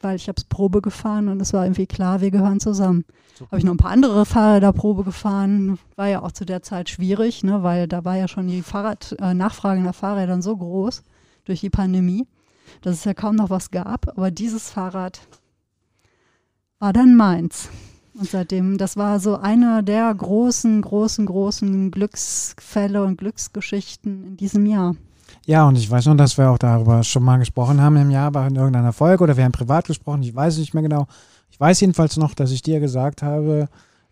[0.02, 3.06] weil ich habe es Probe gefahren und es war irgendwie klar, wir gehören zusammen.
[3.52, 6.90] Habe ich noch ein paar andere Fahrräder Probe gefahren, war ja auch zu der Zeit
[6.90, 11.04] schwierig, ne, weil da war ja schon die Fahrrad, äh, Nachfrage nach Fahrrädern so groß
[11.44, 12.28] durch die Pandemie,
[12.82, 14.08] dass es ja kaum noch was gab.
[14.10, 15.20] Aber dieses Fahrrad
[16.80, 17.70] war dann meins.
[18.14, 24.66] Und seitdem, das war so einer der großen, großen, großen Glücksfälle und Glücksgeschichten in diesem
[24.66, 24.96] Jahr.
[25.46, 28.32] Ja, und ich weiß noch, dass wir auch darüber schon mal gesprochen haben im Jahr
[28.32, 31.08] bei irgendeiner Folge oder wir haben privat gesprochen, ich weiß es nicht mehr genau.
[31.52, 33.70] Ich weiß jedenfalls noch, dass ich dir gesagt habe,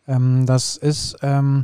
[0.08, 1.64] ähm, das ist, ähm,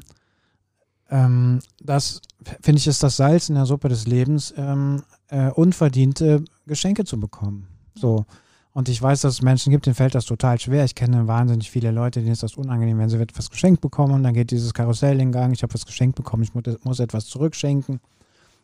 [1.12, 2.22] ähm, das
[2.62, 7.20] finde ich, ist das Salz in der Suppe des Lebens, ähm, äh, unverdiente Geschenke zu
[7.20, 7.68] bekommen.
[7.94, 8.26] So.
[8.74, 10.84] Und ich weiß, dass es Menschen gibt, denen fällt das total schwer.
[10.84, 14.24] Ich kenne wahnsinnig viele Leute, denen ist das unangenehm, wenn sie etwas geschenkt bekommen und
[14.24, 15.54] dann geht dieses Karussell in Gang.
[15.54, 16.54] Ich habe was geschenkt bekommen, ich
[16.84, 18.00] muss etwas zurückschenken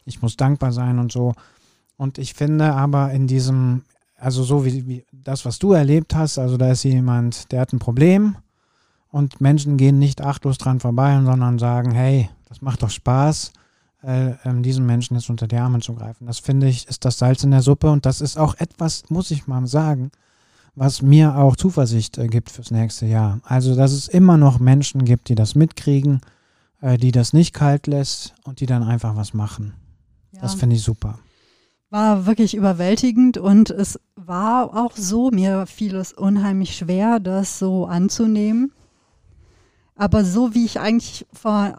[0.06, 1.34] ich muss dankbar sein und so.
[1.98, 3.84] Und ich finde aber in diesem,
[4.18, 7.74] also so wie, wie das, was du erlebt hast, also da ist jemand, der hat
[7.74, 8.38] ein Problem
[9.10, 13.54] und Menschen gehen nicht achtlos dran vorbei, sondern sagen, hey, das macht doch Spaß,
[14.04, 16.28] äh, ähm, diesen Menschen jetzt unter die Arme zu greifen.
[16.28, 19.32] Das finde ich, ist das Salz in der Suppe und das ist auch etwas, muss
[19.32, 20.12] ich mal sagen,
[20.76, 23.40] was mir auch Zuversicht äh, gibt fürs nächste Jahr.
[23.44, 26.22] Also, dass es immer noch Menschen gibt, die das mitkriegen,
[26.82, 29.74] äh, die das nicht kalt lässt und die dann einfach was machen.
[30.36, 30.42] Ja.
[30.42, 31.20] Das finde ich super.
[31.90, 37.86] War wirklich überwältigend und es war auch so, mir fiel es unheimlich schwer, das so
[37.86, 38.74] anzunehmen.
[39.96, 41.78] Aber so wie ich eigentlich vor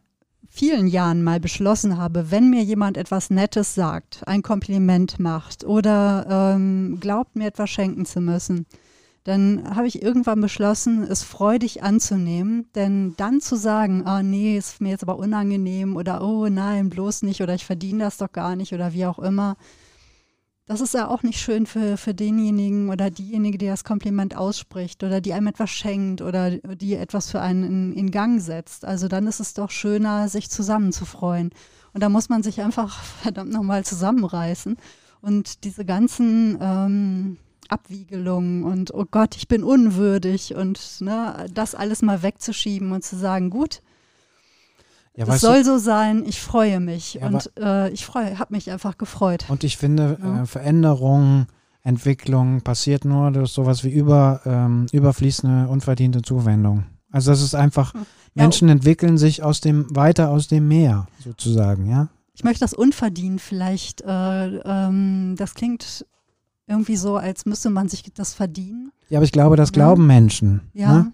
[0.49, 6.55] vielen Jahren mal beschlossen habe, wenn mir jemand etwas Nettes sagt, ein Kompliment macht oder
[6.55, 8.65] ähm, glaubt, mir etwas schenken zu müssen,
[9.27, 12.69] dann habe ich irgendwann beschlossen, es freudig anzunehmen.
[12.77, 17.23] Denn dann zu sagen, oh nee, ist mir jetzt aber unangenehm oder oh nein, bloß
[17.23, 19.57] nicht oder ich verdiene das doch gar nicht oder wie auch immer,
[20.67, 25.03] das ist ja auch nicht schön für, für denjenigen oder diejenige, die das Kompliment ausspricht
[25.03, 28.85] oder die einem etwas schenkt oder die etwas für einen in, in Gang setzt.
[28.85, 31.51] Also dann ist es doch schöner, sich zusammenzufreuen.
[31.93, 34.77] Und da muss man sich einfach verdammt nochmal zusammenreißen.
[35.21, 37.39] Und diese ganzen ähm,
[37.71, 43.17] Abwiegelung und oh Gott, ich bin unwürdig und ne, das alles mal wegzuschieben und zu
[43.17, 43.83] sagen, gut,
[45.17, 48.55] ja, es soll du, so sein, ich freue mich ja, und äh, ich freue, habe
[48.55, 49.47] mich einfach gefreut.
[49.49, 50.43] Und ich finde, ja.
[50.43, 51.47] äh, Veränderung,
[51.83, 56.85] Entwicklung passiert nur durch sowas wie über, ähm, überfließende, unverdiente Zuwendung.
[57.11, 57.95] Also das ist einfach,
[58.35, 62.09] Menschen entwickeln sich aus dem, weiter aus dem Meer sozusagen, ja.
[62.35, 66.05] Ich möchte das unverdient vielleicht, äh, ähm, das klingt
[66.67, 68.93] irgendwie so, als müsste man sich das verdienen.
[69.09, 70.63] Ja, aber ich glaube, das glauben Menschen.
[70.73, 70.93] Ja.
[70.93, 71.13] Ne?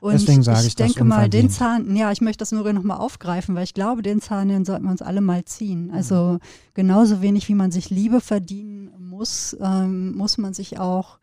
[0.00, 2.70] Und Deswegen sage ich, ich denke das mal, den Zahn, ja, ich möchte das nur
[2.74, 5.90] noch mal aufgreifen, weil ich glaube, den Zahn, den sollten wir uns alle mal ziehen.
[5.94, 6.40] Also
[6.74, 11.18] genauso wenig, wie man sich Liebe verdienen muss, ähm, muss man sich auch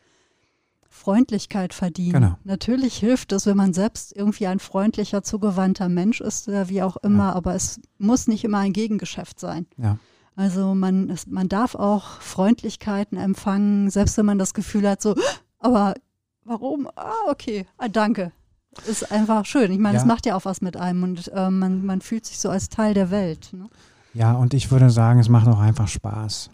[0.89, 2.13] Freundlichkeit verdienen.
[2.13, 2.37] Genau.
[2.43, 6.97] Natürlich hilft es, wenn man selbst irgendwie ein freundlicher, zugewandter Mensch ist oder wie auch
[6.97, 7.33] immer, ja.
[7.33, 9.67] aber es muss nicht immer ein Gegengeschäft sein.
[9.77, 9.99] Ja.
[10.41, 15.13] Also man, es, man darf auch Freundlichkeiten empfangen, selbst wenn man das Gefühl hat, so,
[15.59, 15.93] aber
[16.43, 16.87] warum?
[16.95, 18.31] Ah, okay, ah, danke.
[18.87, 19.71] Ist einfach schön.
[19.71, 22.39] Ich meine, es macht ja auch was mit einem und äh, man, man fühlt sich
[22.39, 23.49] so als Teil der Welt.
[23.53, 23.69] Ne?
[24.15, 26.49] Ja, und ich würde sagen, es macht auch einfach Spaß.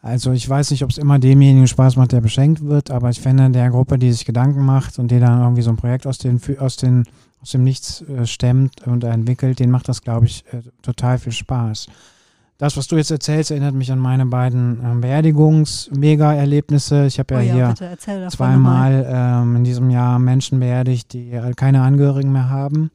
[0.00, 3.20] Also ich weiß nicht, ob es immer demjenigen Spaß macht, der beschenkt wird, aber ich
[3.20, 6.18] finde, der Gruppe, die sich Gedanken macht und die dann irgendwie so ein Projekt aus,
[6.18, 7.04] den, aus, den,
[7.40, 11.30] aus dem Nichts äh, stemmt und entwickelt, den macht das, glaube ich, äh, total viel
[11.30, 11.86] Spaß
[12.62, 17.06] das, was du jetzt erzählst, erinnert mich an meine beiden ähm, Beerdigungs-Mega-Erlebnisse.
[17.06, 17.98] Ich habe ja, oh ja, hier
[18.28, 22.92] zweimal ähm, in diesem Jahr Menschen beerdigt, die äh, keine Angehörigen mehr haben.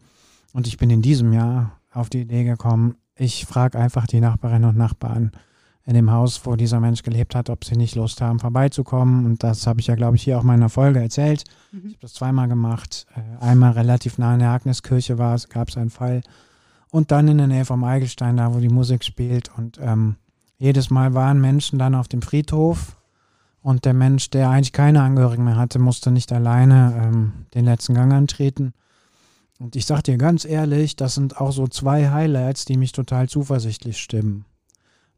[0.54, 4.70] Und ich bin in diesem Jahr auf die Idee gekommen, ich frage einfach die Nachbarinnen
[4.70, 5.34] und Nachbarn
[5.84, 9.26] in dem Haus, wo dieser Mensch gelebt hat, ob sie nicht Lust haben, vorbeizukommen.
[9.26, 11.44] Und das habe ich ja, glaube ich, hier auch in meiner Folge erzählt.
[11.74, 11.80] Mhm.
[11.80, 13.06] Ich habe das zweimal gemacht.
[13.18, 16.22] Äh, einmal relativ nah an der Agniskirche war es, gab es einen Fall
[16.92, 19.52] und dann in der Nähe vom Eigelstein, da wo die Musik spielt.
[19.58, 20.16] Und ähm,
[20.58, 22.98] jedes Mal waren Menschen dann auf dem Friedhof
[23.62, 27.96] und der Mensch, der eigentlich keine Angehörigen mehr hatte, musste nicht alleine ähm, den letzten
[27.96, 28.74] Gang antreten.
[29.60, 33.28] Und ich sag dir ganz ehrlich, das sind auch so zwei Highlights, die mich total
[33.28, 34.46] zuversichtlich stimmen.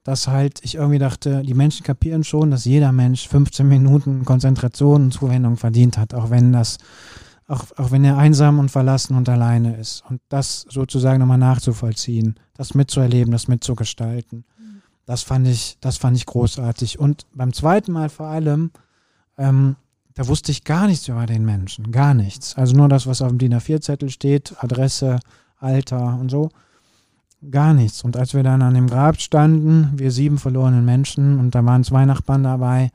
[0.04, 5.04] Dass halt ich irgendwie dachte, die Menschen kapieren schon, dass jeder Mensch 15 Minuten Konzentration
[5.04, 6.78] und Zuwendung verdient hat, auch wenn das
[7.50, 10.04] auch, auch wenn er einsam und verlassen und alleine ist.
[10.08, 14.46] Und das sozusagen nochmal nachzuvollziehen, das mitzuerleben, das mitzugestalten.
[15.06, 17.00] Das fand ich, das fand ich großartig.
[17.00, 18.72] Und beim zweiten Mal vor allem,
[19.38, 19.76] ähm,
[20.14, 22.56] da wusste ich gar nichts über den Menschen, gar nichts.
[22.56, 25.20] Also nur das, was auf dem DIN A4-Zettel steht, Adresse,
[25.58, 26.50] Alter und so.
[27.50, 28.04] Gar nichts.
[28.04, 31.84] Und als wir dann an dem Grab standen, wir sieben verlorenen Menschen, und da waren
[31.84, 32.92] zwei Nachbarn dabei,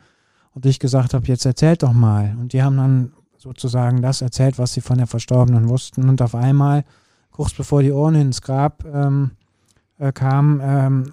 [0.53, 2.37] und ich gesagt habe, jetzt erzählt doch mal.
[2.39, 3.13] Und die haben dann
[3.45, 6.09] sozusagen das erzählt, was sie von der Verstorbenen wussten.
[6.09, 6.85] Und auf einmal,
[7.31, 9.33] kurz bevor die Urne ins Grab ähm,
[9.99, 11.13] äh, kam, ähm,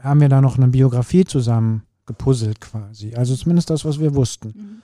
[0.00, 3.14] haben wir da noch eine Biografie zusammen gepuzzelt quasi.
[3.14, 4.48] Also zumindest das, was wir wussten.
[4.48, 4.82] Mhm.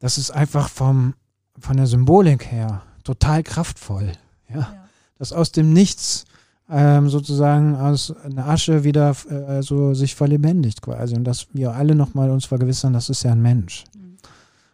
[0.00, 1.14] Das ist einfach vom,
[1.58, 4.12] von der Symbolik her total kraftvoll.
[4.48, 4.56] Ja?
[4.56, 4.74] ja.
[5.18, 6.24] Dass aus dem Nichts
[6.68, 11.14] ähm, sozusagen aus einer Asche wieder äh, so sich verlebendigt quasi.
[11.14, 13.84] Und dass wir alle nochmal uns vergewissern, das ist ja ein Mensch.
[13.94, 14.16] Mhm.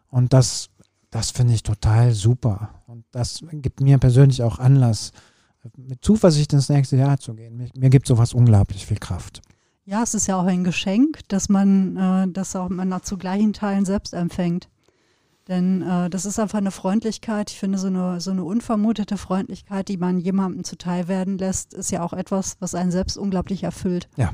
[0.08, 0.69] Und das
[1.10, 2.70] das finde ich total super.
[2.86, 5.12] Und das gibt mir persönlich auch Anlass,
[5.76, 7.56] mit Zuversicht ins nächste Jahr zu gehen.
[7.56, 9.42] Mir, mir gibt sowas unglaublich viel Kraft.
[9.84, 13.52] Ja, es ist ja auch ein Geschenk, dass man äh, das auch man zu gleichen
[13.52, 14.68] Teilen selbst empfängt.
[15.48, 17.50] Denn äh, das ist einfach eine Freundlichkeit.
[17.50, 21.90] Ich finde, so eine, so eine unvermutete Freundlichkeit, die man jemandem zuteil werden lässt, ist
[21.90, 24.08] ja auch etwas, was einen selbst unglaublich erfüllt.
[24.16, 24.32] Ja.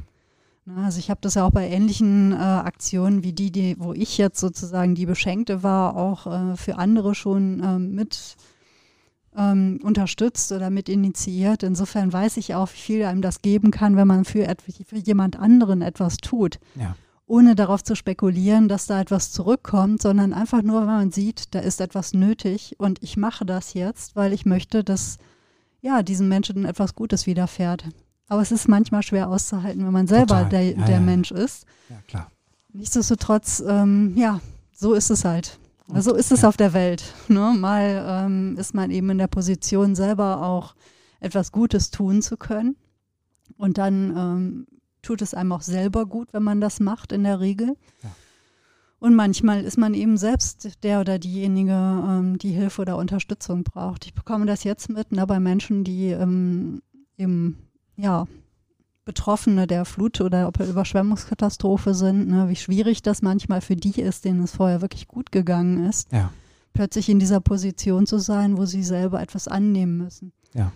[0.66, 3.92] Ne, also ich habe das ja auch bei ähnlichen äh, Aktionen wie die, die, wo
[3.92, 8.36] ich jetzt sozusagen die Beschenkte war, auch äh, für andere schon äh, mit
[9.36, 11.62] ähm, unterstützt oder mit initiiert.
[11.62, 14.52] Insofern weiß ich auch, wie viel einem das geben kann, wenn man für,
[14.86, 16.58] für jemand anderen etwas tut.
[16.74, 16.96] Ja.
[17.28, 21.60] Ohne darauf zu spekulieren, dass da etwas zurückkommt, sondern einfach nur, wenn man sieht, da
[21.60, 25.18] ist etwas nötig und ich mache das jetzt, weil ich möchte, dass
[25.80, 27.84] ja, diesen Menschen etwas Gutes widerfährt.
[28.28, 30.48] Aber es ist manchmal schwer auszuhalten, wenn man selber Total.
[30.48, 31.00] der, Ja, der ja.
[31.00, 31.64] Mensch ist.
[31.88, 32.30] Ja, klar.
[32.72, 34.40] Nichtsdestotrotz, ähm, ja,
[34.72, 35.58] so ist es halt.
[35.94, 36.48] So ist es ja.
[36.48, 37.14] auf der Welt.
[37.28, 37.54] Ne?
[37.56, 40.74] Mal ähm, ist man eben in der Position, selber auch
[41.20, 42.76] etwas Gutes tun zu können.
[43.56, 44.66] Und dann ähm,
[45.02, 47.76] tut es einem auch selber gut, wenn man das macht, in der Regel.
[48.02, 48.10] Ja.
[48.98, 54.06] Und manchmal ist man eben selbst der oder diejenige, ähm, die Hilfe oder Unterstützung braucht.
[54.06, 56.82] Ich bekomme das jetzt mit ne, bei Menschen, die ähm,
[57.16, 57.65] eben,
[57.96, 58.26] ja,
[59.04, 64.42] Betroffene der Flut- oder Überschwemmungskatastrophe sind, ne, wie schwierig das manchmal für die ist, denen
[64.42, 66.32] es vorher wirklich gut gegangen ist, Ja.
[66.72, 70.32] plötzlich in dieser Position zu sein, wo sie selber etwas annehmen müssen.
[70.54, 70.72] Ja.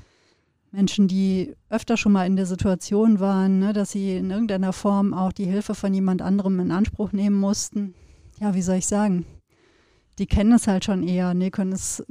[0.72, 5.12] Menschen, die öfter schon mal in der Situation waren, ne, dass sie in irgendeiner Form
[5.12, 7.94] auch die Hilfe von jemand anderem in Anspruch nehmen mussten.
[8.38, 9.26] Ja, wie soll ich sagen?
[10.20, 12.04] Die kennen es halt schon eher, ne, können es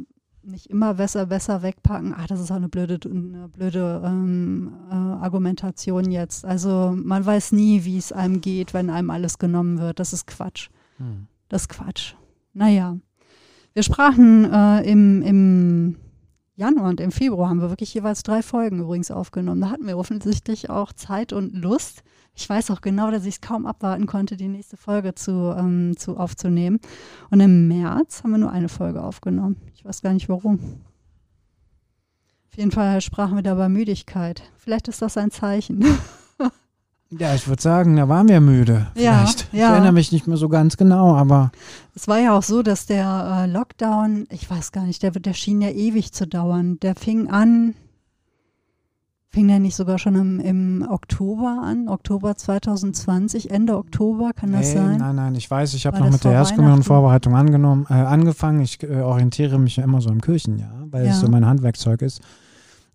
[0.50, 2.14] nicht immer besser, besser wegpacken.
[2.14, 6.46] Ah, das ist auch eine blöde, eine blöde ähm, äh, Argumentation jetzt.
[6.46, 10.00] Also man weiß nie, wie es einem geht, wenn einem alles genommen wird.
[10.00, 10.70] Das ist Quatsch.
[10.98, 11.28] Hm.
[11.48, 12.16] Das ist Quatsch.
[12.54, 12.98] Naja,
[13.74, 15.96] wir sprachen äh, im, im
[16.60, 19.62] Januar und im Februar haben wir wirklich jeweils drei Folgen übrigens aufgenommen.
[19.62, 22.04] Da hatten wir offensichtlich auch Zeit und Lust.
[22.36, 25.96] Ich weiß auch genau, dass ich es kaum abwarten konnte, die nächste Folge zu, ähm,
[25.96, 26.82] zu aufzunehmen.
[27.30, 29.56] Und im März haben wir nur eine Folge aufgenommen.
[29.74, 30.60] Ich weiß gar nicht warum.
[32.52, 34.44] Auf jeden Fall sprachen wir da über Müdigkeit.
[34.58, 35.86] Vielleicht ist das ein Zeichen.
[37.12, 38.88] Ja, ich würde sagen, da waren wir müde.
[38.96, 39.48] Ja, Vielleicht.
[39.52, 39.72] Ich ja.
[39.74, 41.52] erinnere mich nicht mehr so ganz genau, aber
[41.96, 45.34] Es war ja auch so, dass der äh, Lockdown, ich weiß gar nicht, der, der
[45.34, 46.80] schien ja ewig zu dauern.
[46.82, 47.74] Der fing an,
[49.30, 54.68] fing der nicht sogar schon im, im Oktober an, Oktober 2020, Ende Oktober, kann das
[54.68, 54.98] nee, sein?
[55.00, 58.62] nein, nein, ich weiß, ich habe noch mit der vor Erstkommunionvorbereitung angenommen, äh, angefangen.
[58.62, 61.12] Ich äh, orientiere mich ja immer so im Kirchenjahr, weil Ja.
[61.14, 62.22] es so mein Handwerkzeug ist.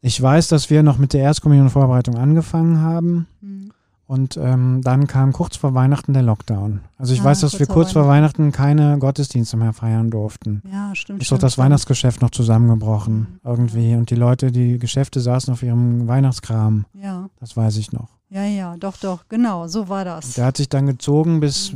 [0.01, 3.71] Ich weiß, dass wir noch mit der Erstkommunionvorbereitung angefangen haben Hm.
[4.07, 6.81] Und ähm, dann kam kurz vor Weihnachten der Lockdown.
[6.99, 10.63] Also ich Ah, weiß, dass kurz wir kurz vor Weihnachten keine Gottesdienste mehr feiern durften.
[10.71, 11.23] Ja, stimmt.
[11.23, 11.65] Ist doch das stimmt.
[11.67, 13.41] Weihnachtsgeschäft noch zusammengebrochen Mhm.
[13.45, 16.85] irgendwie und die Leute, die Geschäfte saßen auf ihrem Weihnachtskram.
[16.95, 18.09] Ja, Das weiß ich noch.
[18.29, 20.35] ja, ja, doch, doch, genau, so war das.
[20.35, 21.73] Der hat sich dann gezogen bis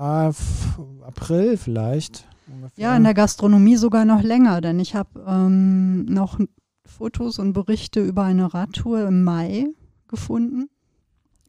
[0.00, 2.24] äh, f- April vielleicht.
[2.52, 2.84] Ungefähr.
[2.84, 6.38] Ja, in der Gastronomie sogar noch länger, denn ich habe ähm, noch
[6.86, 9.66] Fotos und Berichte über eine Radtour im Mai
[10.08, 10.68] gefunden,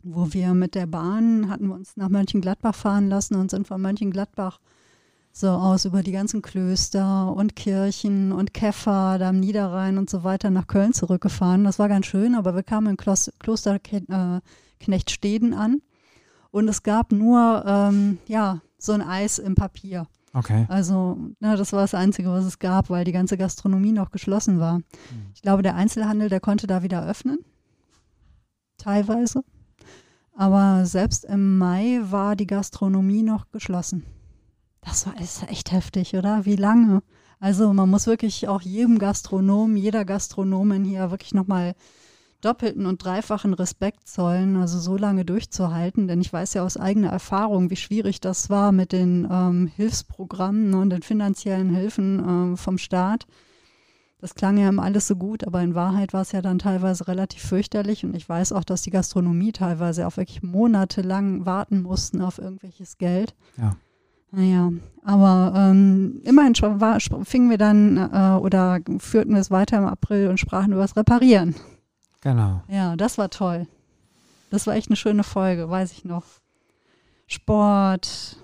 [0.04, 3.82] wo wir mit der Bahn hatten wir uns nach Mönchengladbach fahren lassen und sind von
[3.82, 4.60] Mönchengladbach
[5.34, 10.24] so aus über die ganzen Klöster und Kirchen und Käfer da am Niederrhein und so
[10.24, 11.64] weiter nach Köln zurückgefahren.
[11.64, 14.42] Das war ganz schön, aber wir kamen in Klos Kloster äh,
[14.80, 15.82] Knechtsteden an
[16.52, 20.08] und es gab nur ähm, ja so ein Eis im Papier.
[20.34, 20.66] Okay.
[20.70, 24.60] Also, na, das war das Einzige, was es gab, weil die ganze Gastronomie noch geschlossen
[24.60, 24.76] war.
[24.76, 24.84] Hm.
[25.36, 27.40] Ich glaube, der Einzelhandel, der konnte da wieder öffnen.
[28.78, 29.44] Teilweise.
[30.42, 34.08] Aber selbst im Mai war die Gastronomie noch geschlossen.
[34.82, 36.46] Das war ist echt heftig, oder?
[36.46, 37.04] Wie lange?
[37.40, 41.76] Also man muss wirklich auch jedem Gastronom, jeder Gastronomin hier wirklich nochmal
[42.42, 46.08] doppelten und dreifachen Respekt zollen, also so lange durchzuhalten.
[46.08, 50.74] Denn ich weiß ja aus eigener Erfahrung, wie schwierig das war mit den ähm, Hilfsprogrammen
[50.74, 53.28] und den finanziellen Hilfen ähm, vom Staat.
[54.22, 57.08] Das klang ja immer alles so gut, aber in Wahrheit war es ja dann teilweise
[57.08, 58.06] relativ fürchterlich.
[58.06, 63.00] Und ich weiß auch, dass die Gastronomie teilweise auch wirklich monatelang warten mussten auf irgendwelches
[63.00, 63.34] Geld.
[63.58, 63.76] Ja.
[64.34, 64.72] Naja,
[65.04, 70.30] aber ähm, immerhin war, fingen wir dann äh, oder führten wir es weiter im April
[70.30, 71.56] und sprachen über das Reparieren.
[72.22, 72.62] Genau.
[72.70, 73.68] Ja, das war toll.
[74.52, 76.24] Das war echt eine schöne Folge, weiß ich noch.
[77.28, 78.38] Sport,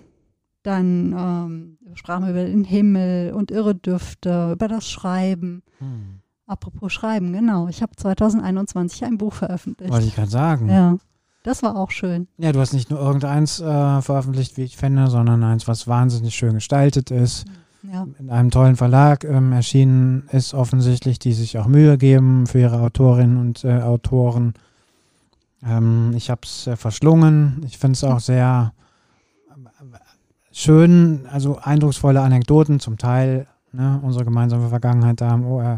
[0.67, 5.63] dann ähm, sprachen wir über den Himmel und irre Düfte, über das Schreiben.
[5.79, 6.19] Hm.
[6.45, 7.67] Apropos Schreiben, genau.
[7.67, 9.91] Ich habe 2021 ein Buch veröffentlicht.
[9.91, 10.67] Wollte ich gerade sagen.
[10.67, 10.73] Ja.
[10.73, 10.97] Ja,
[11.43, 12.27] das war auch schön.
[12.37, 16.55] du hast nicht nur irgendeins äh, veröffentlicht, wie ich fände, sondern eins, was wahnsinnig schön
[16.55, 17.45] gestaltet ist.
[17.83, 22.59] Ja, In einem tollen Verlag ähm, erschienen ist offensichtlich, die sich auch Mühe geben für
[22.59, 24.53] ihre Autorinnen und äh, Autoren.
[25.65, 27.61] Ähm, ich habe es äh, verschlungen.
[27.65, 28.73] Ich finde es auch sehr
[30.61, 33.47] schön, also eindrucksvolle Anekdoten zum Teil.
[33.73, 35.75] Ne, unsere gemeinsame Vergangenheit da im, O- äh,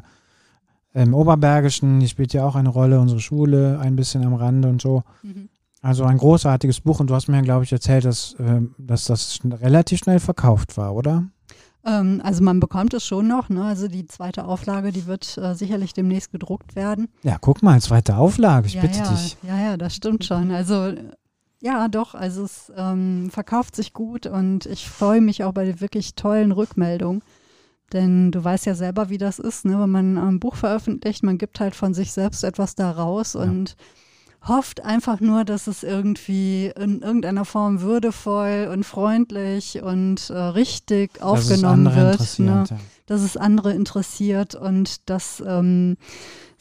[0.94, 4.82] im Oberbergischen, die spielt ja auch eine Rolle, unsere Schule ein bisschen am Rande und
[4.82, 5.04] so.
[5.24, 5.50] mhm.
[5.82, 9.40] Also ein großartiges Buch und du hast mir, glaube ich, erzählt, dass, ähm, dass das
[9.46, 11.24] relativ schnell verkauft war, oder?
[11.86, 13.48] Ähm, also man bekommt es schon noch.
[13.48, 13.64] Ne?
[13.64, 17.08] Also die zweite Auflage, die wird äh, sicherlich demnächst gedruckt werden.
[17.24, 19.38] Ja, guck mal, zweite Auflage, ich ja, bitte ja, dich.
[19.42, 20.52] Ja, ja, das stimmt schon.
[20.52, 20.94] Also
[21.62, 26.16] ja, doch, also es ähm, verkauft sich gut und ich freue mich auch bei wirklich
[26.16, 27.22] tollen Rückmeldungen.
[27.92, 29.80] Denn du weißt ja selber, wie das ist, ne?
[29.80, 33.42] wenn man ein Buch veröffentlicht, man gibt halt von sich selbst etwas da raus ja.
[33.42, 33.76] und
[34.48, 41.22] hofft einfach nur, dass es irgendwie in irgendeiner Form würdevoll und freundlich und äh, richtig
[41.22, 42.40] aufgenommen wird.
[42.40, 42.64] Ne?
[42.70, 42.78] Ja.
[43.06, 45.98] Dass es andere interessiert und dass ähm,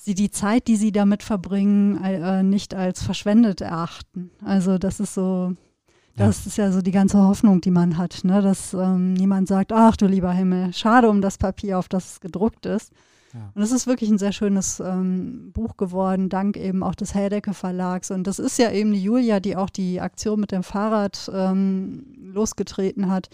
[0.08, 4.30] sie die Zeit, die sie damit verbringen, äh, nicht als verschwendet erachten.
[4.42, 5.52] Also das ist so,
[6.16, 6.48] das ja.
[6.48, 8.40] ist ja so die ganze Hoffnung, die man hat, ne?
[8.40, 12.20] dass ähm, niemand sagt, ach du lieber Himmel, schade um das Papier, auf das es
[12.20, 12.90] gedruckt ist.
[13.34, 13.52] Ja.
[13.54, 17.52] Und es ist wirklich ein sehr schönes ähm, Buch geworden, dank eben auch des Heldecke
[17.52, 18.10] Verlags.
[18.10, 22.06] Und das ist ja eben die Julia, die auch die Aktion mit dem Fahrrad ähm,
[22.32, 23.28] losgetreten hat.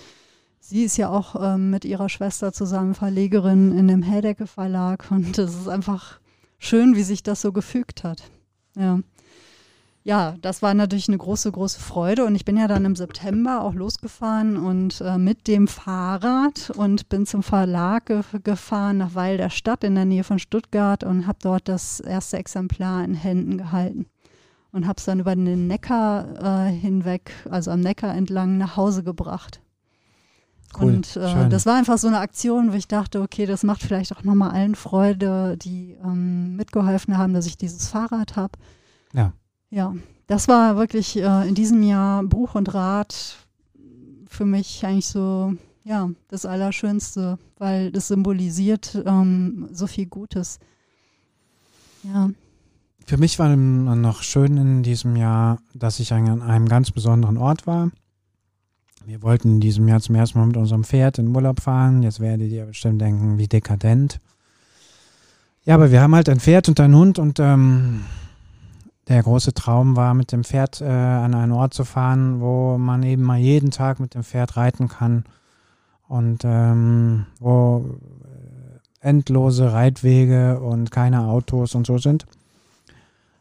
[0.59, 5.07] Sie ist ja auch ähm, mit ihrer Schwester zusammen Verlegerin in dem Heldecke Verlag.
[5.13, 6.19] Und es ist einfach
[6.59, 8.23] schön, wie sich das so gefügt hat.
[8.77, 9.01] Ja
[10.05, 12.27] ja, das war natürlich eine große, große Freude.
[12.27, 17.09] Und ich bin ja dann im September auch losgefahren und äh, mit dem Fahrrad und
[17.09, 21.27] bin zum Verlag ge gefahren nach Weil der Stadt in der Nähe von Stuttgart und
[21.27, 24.07] habe dort das erste Exemplar in Händen gehalten.
[24.73, 29.05] Und habe es dann über den Neckar äh, hinweg, also am Neckar entlang, nach Hause
[29.05, 29.61] gebracht.
[30.79, 33.83] Cool, und äh, das war einfach so eine Aktion, wo ich dachte, okay, das macht
[33.83, 38.53] vielleicht auch nochmal allen Freude, die ähm, mitgeholfen haben, dass ich dieses Fahrrad habe.
[39.13, 39.33] Ja.
[39.71, 39.95] Ja,
[40.27, 43.37] das war wirklich äh, in diesem Jahr Buch und Rat
[44.29, 45.55] für mich eigentlich so,
[45.85, 50.59] ja, das Allerschönste, weil das symbolisiert ähm, so viel Gutes.
[52.03, 52.31] Ja.
[53.07, 57.67] Für mich war noch schön in diesem Jahr, dass ich an einem ganz besonderen Ort
[57.67, 57.91] war.
[59.07, 62.03] Wir wollten in diesem Jahr zum ersten Mal mit unserem Pferd in Urlaub fahren.
[62.03, 64.19] Jetzt werdet ihr bestimmt denken, wie dekadent.
[65.65, 68.05] Ja, aber wir haben halt ein Pferd und einen Hund und ähm,
[69.09, 73.03] der große Traum war, mit dem Pferd äh, an einen Ort zu fahren, wo man
[73.03, 75.25] eben mal jeden Tag mit dem Pferd reiten kann
[76.09, 82.25] und ähm, wo äh, endlose Reitwege und keine Autos und so sind.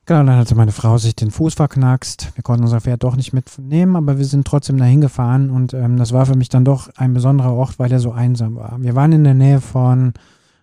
[0.05, 2.35] Genau, dann hatte meine Frau sich den Fuß verknackst.
[2.35, 5.95] Wir konnten unser Pferd doch nicht mitnehmen, aber wir sind trotzdem dahin gefahren und ähm,
[5.95, 8.75] das war für mich dann doch ein besonderer Ort, weil er so einsam war.
[8.81, 10.13] Wir waren in der Nähe von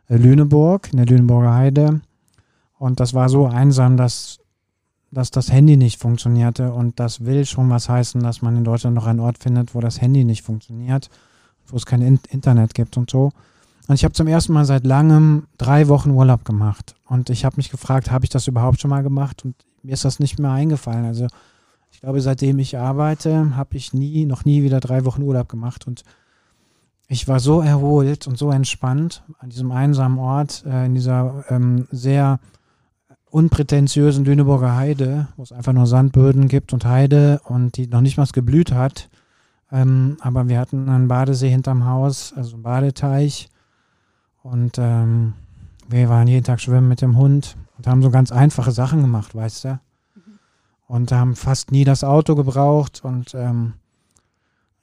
[0.08, 2.02] äh, Lüneburg, in der Lüneburger Heide
[2.78, 4.40] und das war so einsam, dass
[5.12, 8.94] dass das Handy nicht funktionierte und das will schon was heißen, dass man in Deutschland
[8.94, 11.10] noch einen Ort findet, wo das Handy nicht funktioniert,
[11.66, 13.32] wo es kein Internet gibt und so.
[13.90, 17.56] Und ich habe zum ersten Mal seit langem drei Wochen Urlaub gemacht und ich habe
[17.56, 20.52] mich gefragt, habe ich das überhaupt schon mal gemacht und mir ist das nicht mehr
[20.52, 21.04] eingefallen.
[21.06, 21.26] Also
[21.90, 25.88] ich glaube, seitdem ich arbeite, habe ich nie, noch nie wieder drei Wochen Urlaub gemacht
[25.88, 26.04] und
[27.08, 31.88] ich war so erholt und so entspannt an diesem einsamen Ort, äh, in dieser ähm,
[31.90, 32.38] sehr
[33.28, 38.18] unprätentiösen Lüneburger Heide, wo es einfach nur Sandböden gibt und Heide und die noch nicht
[38.18, 39.10] mal geblüht hat.
[39.72, 43.49] Ähm, aber wir hatten einen Badesee hinterm Haus, also einen Badeteich.
[44.42, 45.34] Und ähm,
[45.88, 49.34] wir waren jeden Tag schwimmen mit dem Hund und haben so ganz einfache Sachen gemacht,
[49.34, 49.68] weißt du?
[49.68, 50.38] Mhm.
[50.86, 53.02] Und haben fast nie das Auto gebraucht.
[53.04, 53.74] Und ähm,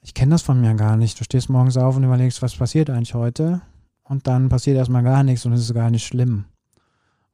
[0.02, 1.18] ich kenne das von mir gar nicht.
[1.18, 3.60] Du stehst morgens auf und überlegst, was passiert eigentlich heute?
[4.04, 6.46] Und dann passiert erstmal gar nichts und es ist gar nicht schlimm.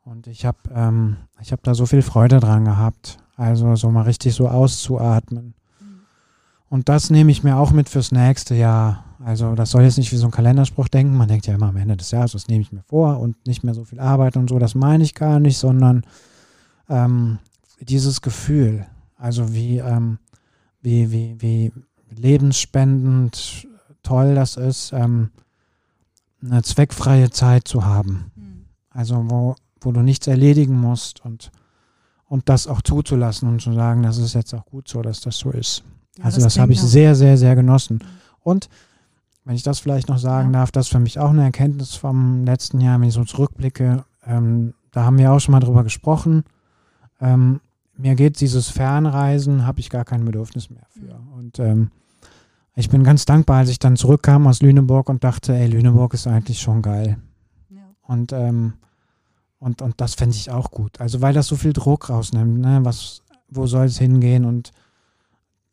[0.04, 1.16] Und ich habe ähm,
[1.50, 3.18] hab da so viel Freude dran gehabt.
[3.36, 5.54] Also so mal richtig so auszuatmen.
[6.74, 9.04] Und das nehme ich mir auch mit fürs nächste Jahr.
[9.24, 11.16] Also das soll jetzt nicht wie so ein Kalenderspruch denken.
[11.16, 13.62] Man denkt ja immer am Ende des Jahres, das nehme ich mir vor und nicht
[13.62, 14.58] mehr so viel Arbeit und so.
[14.58, 16.02] Das meine ich gar nicht, sondern
[16.88, 17.38] ähm,
[17.78, 18.86] dieses Gefühl.
[19.16, 20.18] Also wie, ähm,
[20.82, 21.72] wie, wie, wie
[22.10, 23.68] lebensspendend
[24.02, 25.30] toll das ist, ähm,
[26.42, 28.32] eine zweckfreie Zeit zu haben.
[28.34, 28.64] Mhm.
[28.90, 31.52] Also wo wo du nichts erledigen musst und,
[32.26, 35.38] und das auch zuzulassen und zu sagen, das ist jetzt auch gut so, dass das
[35.38, 35.84] so ist.
[36.18, 38.02] Ja, also das, das habe ich sehr, sehr, sehr genossen.
[38.42, 38.68] Und
[39.44, 40.60] wenn ich das vielleicht noch sagen ja.
[40.60, 44.04] darf, das ist für mich auch eine Erkenntnis vom letzten Jahr, wenn ich so zurückblicke,
[44.26, 46.44] ähm, da haben wir auch schon mal drüber gesprochen.
[47.20, 47.60] Ähm,
[47.96, 51.14] mir geht dieses Fernreisen, habe ich gar kein Bedürfnis mehr für.
[51.14, 51.32] Mhm.
[51.38, 51.90] Und ähm,
[52.76, 56.26] ich bin ganz dankbar, als ich dann zurückkam aus Lüneburg und dachte, ey, Lüneburg ist
[56.26, 57.18] eigentlich schon geil.
[57.70, 57.82] Ja.
[58.02, 58.74] Und ähm,
[59.64, 61.00] und, und das fände ich auch gut.
[61.00, 62.80] Also weil das so viel Druck rausnimmt, ne?
[62.82, 64.44] Was, wo soll es hingehen?
[64.44, 64.72] Und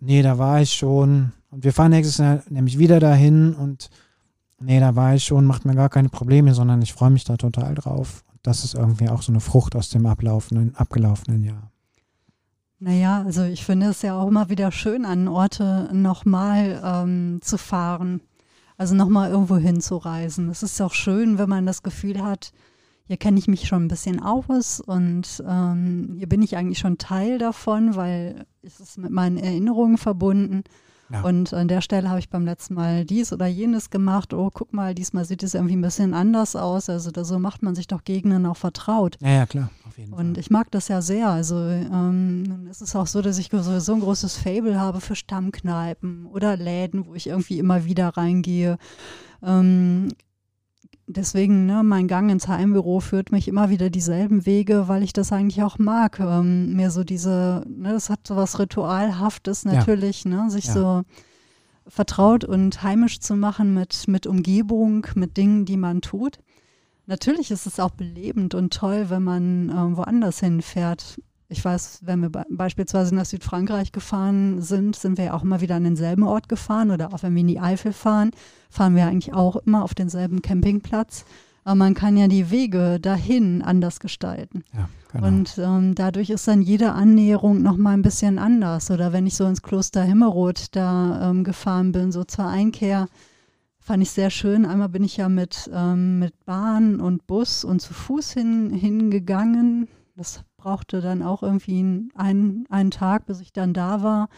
[0.01, 1.31] nee, da war ich schon.
[1.49, 3.89] Und wir fahren nächstes Jahr nämlich wieder dahin und
[4.59, 7.37] nee, da war ich schon, macht mir gar keine Probleme, sondern ich freue mich da
[7.37, 8.23] total drauf.
[8.31, 11.71] Und das ist irgendwie auch so eine Frucht aus dem ablaufenden, abgelaufenen Jahr.
[12.79, 17.57] Naja, also ich finde es ja auch immer wieder schön, an Orte nochmal ähm, zu
[17.57, 18.21] fahren.
[18.77, 20.49] Also nochmal irgendwo hinzureisen.
[20.49, 22.51] Es ist auch schön, wenn man das Gefühl hat,
[23.07, 26.97] hier kenne ich mich schon ein bisschen aus und ähm, hier bin ich eigentlich schon
[26.97, 30.63] Teil davon, weil es ist mit meinen Erinnerungen verbunden.
[31.11, 31.21] Ja.
[31.23, 34.33] Und an der Stelle habe ich beim letzten Mal dies oder jenes gemacht.
[34.33, 36.89] Oh, guck mal, diesmal sieht es irgendwie ein bisschen anders aus.
[36.89, 39.17] Also da, so macht man sich doch Gegenden auch vertraut.
[39.19, 39.71] Ja, ja, klar.
[40.11, 41.29] Und ich mag das ja sehr.
[41.29, 46.27] Also ähm, es ist auch so, dass ich sowieso ein großes Fable habe für Stammkneipen
[46.27, 48.77] oder Läden, wo ich irgendwie immer wieder reingehe.
[49.43, 50.09] Ähm,
[51.13, 55.31] deswegen, ne, mein Gang ins Heimbüro führt mich immer wieder dieselben Wege, weil ich das
[55.31, 56.19] eigentlich auch mag.
[56.19, 60.31] Ähm, mir so diese, ne, das hat so was Ritualhaftes natürlich, ja.
[60.31, 60.73] ne, sich ja.
[60.73, 61.01] so
[61.87, 66.39] vertraut und heimisch zu machen mit, mit Umgebung, mit Dingen, die man tut.
[67.05, 71.19] Natürlich ist es auch belebend und toll, wenn man äh, woanders hinfährt
[71.51, 75.75] ich weiß, wenn wir beispielsweise nach Südfrankreich gefahren sind, sind wir ja auch immer wieder
[75.75, 78.31] an denselben Ort gefahren oder auch wenn wir in die Eifel fahren,
[78.69, 81.25] fahren wir eigentlich auch immer auf denselben Campingplatz.
[81.63, 84.63] Aber man kann ja die Wege dahin anders gestalten.
[84.73, 85.27] Ja, genau.
[85.27, 88.89] Und ähm, dadurch ist dann jede Annäherung nochmal ein bisschen anders.
[88.89, 93.07] Oder wenn ich so ins Kloster Himmelroth da ähm, gefahren bin, so zur Einkehr,
[93.77, 94.65] fand ich sehr schön.
[94.65, 99.87] Einmal bin ich ja mit, ähm, mit Bahn und Bus und zu Fuß hin, hingegangen.
[100.15, 104.29] Das brauchte dann auch irgendwie einen, einen Tag, bis ich dann da war.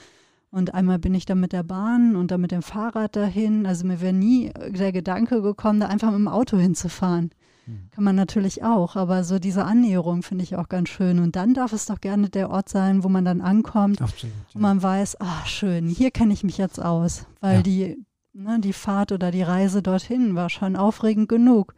[0.52, 3.66] Und einmal bin ich dann mit der Bahn und dann mit dem Fahrrad dahin.
[3.66, 7.32] Also mir wäre nie der Gedanke gekommen, da einfach mit dem Auto hinzufahren.
[7.66, 7.90] Mhm.
[7.92, 11.20] Kann man natürlich auch, aber so diese Annäherung finde ich auch ganz schön.
[11.20, 14.56] Und dann darf es doch gerne der Ort sein, wo man dann ankommt Absolut, ja.
[14.56, 17.62] und man weiß, ach schön, hier kenne ich mich jetzt aus, weil ja.
[17.64, 21.74] die, ne, die Fahrt oder die Reise dorthin war schon aufregend genug.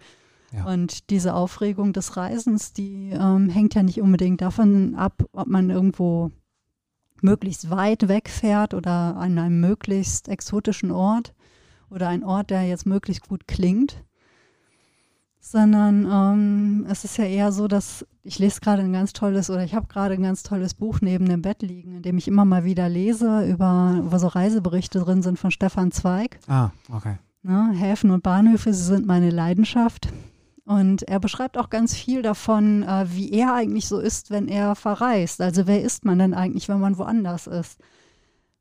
[0.64, 5.70] Und diese Aufregung des Reisens, die ähm, hängt ja nicht unbedingt davon ab, ob man
[5.70, 6.32] irgendwo
[7.22, 11.34] möglichst weit wegfährt oder an einem möglichst exotischen Ort
[11.90, 14.04] oder ein Ort, der jetzt möglichst gut klingt,
[15.40, 19.64] sondern ähm, es ist ja eher so, dass ich lese gerade ein ganz tolles oder
[19.64, 22.46] ich habe gerade ein ganz tolles Buch neben dem Bett liegen, in dem ich immer
[22.46, 26.40] mal wieder lese, über, wo so Reiseberichte drin sind von Stefan Zweig.
[26.48, 27.18] Ah, okay.
[27.44, 30.10] Ne, Häfen und Bahnhöfe, sie sind meine Leidenschaft.
[30.66, 34.76] Und er beschreibt auch ganz viel davon, äh, wie er eigentlich so ist, wenn er
[34.76, 35.40] verreist.
[35.42, 37.80] Also wer ist man denn eigentlich, wenn man woanders ist?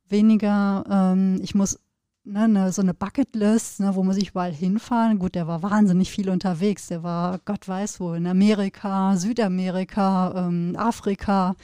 [0.08, 1.78] Weniger, ähm, ich muss
[2.24, 5.18] ne, ne, so eine Bucketlist, ne, wo muss ich überall hinfahren.
[5.18, 6.88] Gut, der war wahnsinnig viel unterwegs.
[6.88, 11.56] Der war, Gott weiß wo, in Amerika, Südamerika, ähm, Afrika.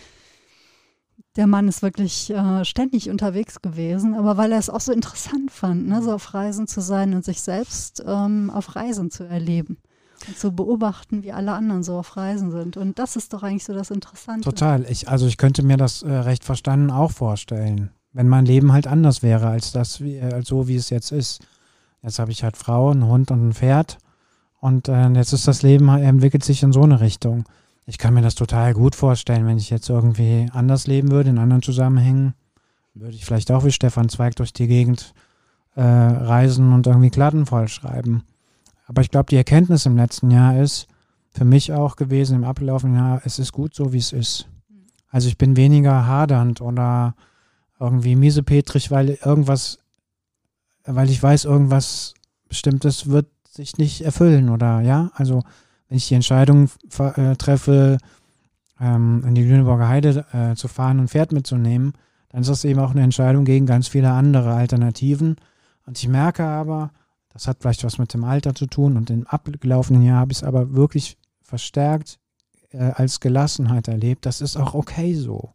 [1.36, 5.50] Der Mann ist wirklich äh, ständig unterwegs gewesen, aber weil er es auch so interessant
[5.50, 9.78] fand, ne, so auf Reisen zu sein und sich selbst ähm, auf Reisen zu erleben
[10.36, 12.76] zu beobachten, wie alle anderen so auf Reisen sind.
[12.76, 14.48] Und das ist doch eigentlich so das Interessante.
[14.48, 14.84] Total.
[14.88, 18.86] Ich, also ich könnte mir das äh, recht verstanden auch vorstellen, wenn mein Leben halt
[18.86, 21.40] anders wäre als das, wie, äh, so wie es jetzt ist.
[22.02, 23.98] Jetzt habe ich halt Frau, einen Hund und ein Pferd.
[24.60, 27.44] Und äh, jetzt ist das Leben, entwickelt sich in so eine Richtung.
[27.86, 31.38] Ich kann mir das total gut vorstellen, wenn ich jetzt irgendwie anders leben würde, in
[31.38, 32.34] anderen Zusammenhängen,
[32.94, 35.14] würde ich vielleicht auch wie Stefan Zweig durch die Gegend
[35.74, 38.24] äh, reisen und irgendwie Klatten vollschreiben.
[38.90, 40.88] Aber ich glaube, die Erkenntnis im letzten Jahr ist
[41.30, 44.48] für mich auch gewesen, im abgelaufenen Jahr, es ist gut so, wie es ist.
[45.10, 47.14] Also ich bin weniger hadernd oder
[47.78, 49.78] irgendwie miesepetrig, weil irgendwas,
[50.84, 52.14] weil ich weiß, irgendwas
[52.48, 55.44] Bestimmtes wird sich nicht erfüllen oder ja, also
[55.86, 56.68] wenn ich die Entscheidung
[56.98, 57.98] äh, treffe,
[58.80, 61.92] ähm, in die Lüneburger Heide äh, zu fahren und Pferd mitzunehmen,
[62.30, 65.36] dann ist das eben auch eine Entscheidung gegen ganz viele andere Alternativen.
[65.86, 66.90] Und ich merke aber,
[67.32, 70.38] das hat vielleicht was mit dem Alter zu tun und im abgelaufenen Jahr habe ich
[70.38, 72.18] es aber wirklich verstärkt
[72.72, 74.26] äh, als Gelassenheit erlebt.
[74.26, 75.50] Das ist auch okay so.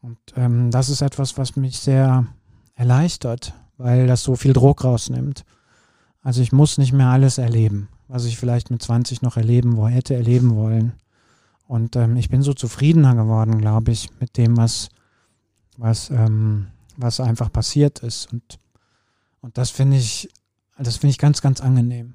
[0.00, 2.26] Und ähm, das ist etwas, was mich sehr
[2.74, 5.44] erleichtert, weil das so viel Druck rausnimmt.
[6.22, 9.88] Also ich muss nicht mehr alles erleben, was ich vielleicht mit 20 noch erleben wo,
[9.88, 10.92] hätte erleben wollen.
[11.66, 14.88] Und ähm, ich bin so zufriedener geworden, glaube ich, mit dem, was,
[15.76, 18.32] was, ähm, was einfach passiert ist.
[18.32, 18.58] Und,
[19.40, 20.28] und das finde ich
[20.84, 22.14] das finde ich ganz, ganz angenehm.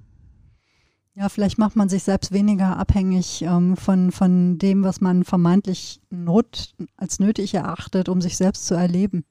[1.13, 5.99] Ja, vielleicht macht man sich selbst weniger abhängig ähm, von, von dem, was man vermeintlich
[6.09, 9.25] not, als nötig erachtet, um sich selbst zu erleben.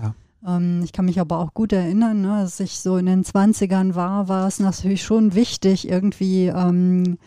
[0.00, 0.14] Ja.
[0.46, 3.96] Ähm, ich kann mich aber auch gut erinnern, ne, als ich so in den 20ern
[3.96, 7.18] war, war es natürlich schon wichtig, irgendwie ähm,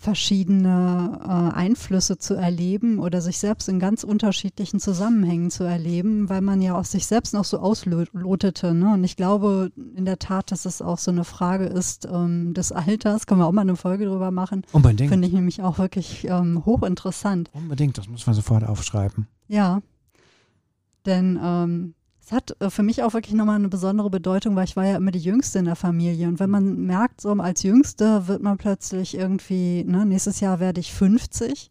[0.00, 6.40] verschiedene äh, Einflüsse zu erleben oder sich selbst in ganz unterschiedlichen Zusammenhängen zu erleben, weil
[6.40, 8.74] man ja auch sich selbst noch so auslotete.
[8.74, 8.94] Ne?
[8.94, 12.70] Und ich glaube in der Tat, dass es auch so eine Frage ist ähm, des
[12.70, 13.26] Alters.
[13.26, 14.62] Können wir auch mal eine Folge drüber machen.
[14.70, 15.10] Unbedingt.
[15.10, 17.50] Finde ich nämlich auch wirklich ähm, hochinteressant.
[17.52, 19.26] Unbedingt, das muss man sofort aufschreiben.
[19.48, 19.82] Ja,
[21.06, 21.94] denn ähm,
[22.28, 24.96] es hat äh, für mich auch wirklich nochmal eine besondere Bedeutung, weil ich war ja
[24.96, 26.28] immer die Jüngste in der Familie.
[26.28, 30.80] Und wenn man merkt, so als Jüngste wird man plötzlich irgendwie, ne, nächstes Jahr werde
[30.80, 31.70] ich 50,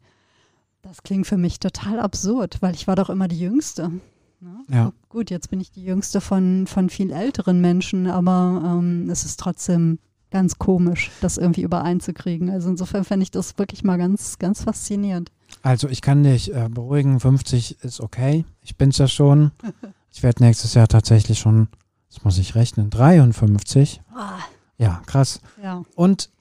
[0.81, 3.91] das klingt für mich total absurd, weil ich war doch immer die Jüngste.
[4.39, 4.65] Ne?
[4.69, 4.93] Ja.
[5.09, 9.39] Gut, jetzt bin ich die Jüngste von, von viel älteren Menschen, aber ähm, es ist
[9.39, 9.99] trotzdem
[10.31, 12.49] ganz komisch, das irgendwie übereinzukriegen.
[12.49, 15.31] Also insofern fände ich das wirklich mal ganz, ganz faszinierend.
[15.61, 18.43] Also ich kann dich äh, beruhigen, 50 ist okay.
[18.63, 19.51] Ich bin's ja schon.
[20.17, 21.67] Ich werde nächstes Jahr tatsächlich schon,
[22.09, 24.01] das muss ich rechnen, 53.
[24.15, 24.39] Ah,
[24.79, 25.41] Ja, krass.
[25.61, 25.83] ja.
[25.93, 26.31] Und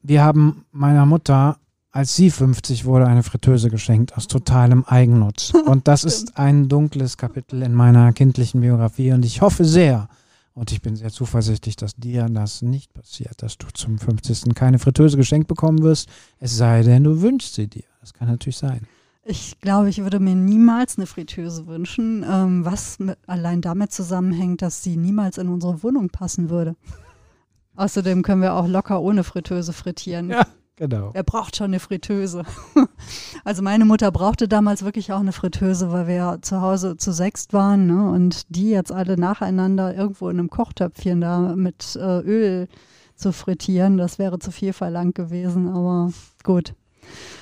[0.00, 1.58] wir haben meiner Mutter,
[1.90, 5.52] als sie 50 wurde, eine Fritteuse geschenkt aus totalem Eigennutz.
[5.66, 9.10] Und das ist ein dunkles Kapitel in meiner kindlichen Biografie.
[9.10, 10.08] Und ich hoffe sehr,
[10.54, 14.54] und ich bin sehr zuversichtlich, dass dir das nicht passiert, dass du zum 50.
[14.54, 16.08] keine Fritteuse geschenkt bekommen wirst,
[16.38, 17.84] es sei denn, du wünschst sie dir.
[18.00, 18.86] Das kann natürlich sein.
[19.30, 24.62] Ich glaube, ich würde mir niemals eine Fritteuse wünschen, ähm, was mit, allein damit zusammenhängt,
[24.62, 26.76] dass sie niemals in unsere Wohnung passen würde.
[27.76, 30.30] Außerdem können wir auch locker ohne Fritteuse frittieren.
[30.30, 30.46] Ja.
[30.76, 31.10] Genau.
[31.12, 32.44] Wer braucht schon eine Fritteuse?
[33.44, 37.12] Also meine Mutter brauchte damals wirklich auch eine Fritteuse, weil wir ja zu Hause zu
[37.12, 38.10] sechst waren ne?
[38.10, 42.68] und die jetzt alle nacheinander irgendwo in einem Kochtöpfchen da mit äh, Öl
[43.14, 46.12] zu frittieren, das wäre zu viel verlangt gewesen, aber
[46.44, 46.74] gut.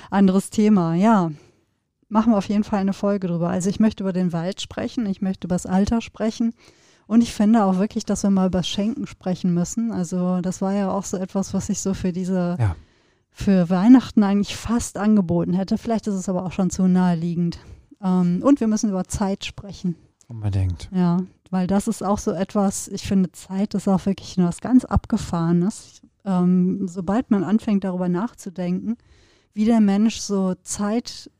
[0.09, 1.31] Anderes Thema, ja.
[2.09, 3.49] Machen wir auf jeden Fall eine Folge drüber.
[3.49, 6.53] Also ich möchte über den Wald sprechen, ich möchte über das Alter sprechen
[7.05, 9.91] und ich finde auch wirklich, dass wir mal über Schenken sprechen müssen.
[9.91, 12.75] Also das war ja auch so etwas, was ich so für diese Ja.
[13.29, 15.77] für Weihnachten eigentlich fast angeboten hätte.
[15.77, 17.59] Vielleicht ist es aber auch schon zu naheliegend.
[18.01, 19.95] Ähm, und wir müssen über Zeit sprechen.
[20.29, 20.89] Unbedingt.
[20.93, 21.17] Ja,
[21.51, 26.01] weil das ist auch so etwas, ich finde, Zeit ist auch wirklich was ganz Abgefahrenes.
[26.25, 28.97] Ähm, sobald man anfängt, darüber nachzudenken,
[29.53, 31.31] wie der Mensch so Zeit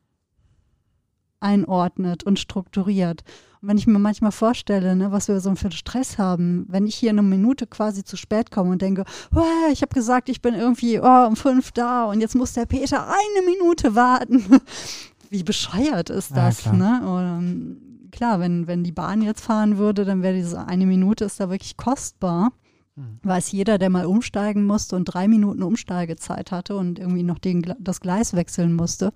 [1.40, 3.24] einordnet und strukturiert.
[3.62, 6.96] Und wenn ich mir manchmal vorstelle, ne, was wir so für Stress haben, wenn ich
[6.96, 9.04] hier eine Minute quasi zu spät komme und denke,
[9.36, 12.66] oh, ich habe gesagt, ich bin irgendwie oh, um fünf da und jetzt muss der
[12.66, 14.44] Peter eine Minute warten.
[15.30, 16.60] Wie bescheuert ist Ja, das?
[16.60, 16.74] klar.
[16.76, 17.02] ne?
[17.04, 17.78] Oder, ähm,
[18.12, 21.50] klar, wenn, wenn die Bahn jetzt fahren würde, dann wäre diese eine Minute ist da
[21.50, 22.54] wirklich kostbar.
[22.96, 23.20] Hm.
[23.24, 27.74] Weiß jeder, der mal umsteigen musste und drei Minuten Umsteigezeit hatte und irgendwie noch den,
[27.80, 29.12] das Gleis wechseln musste.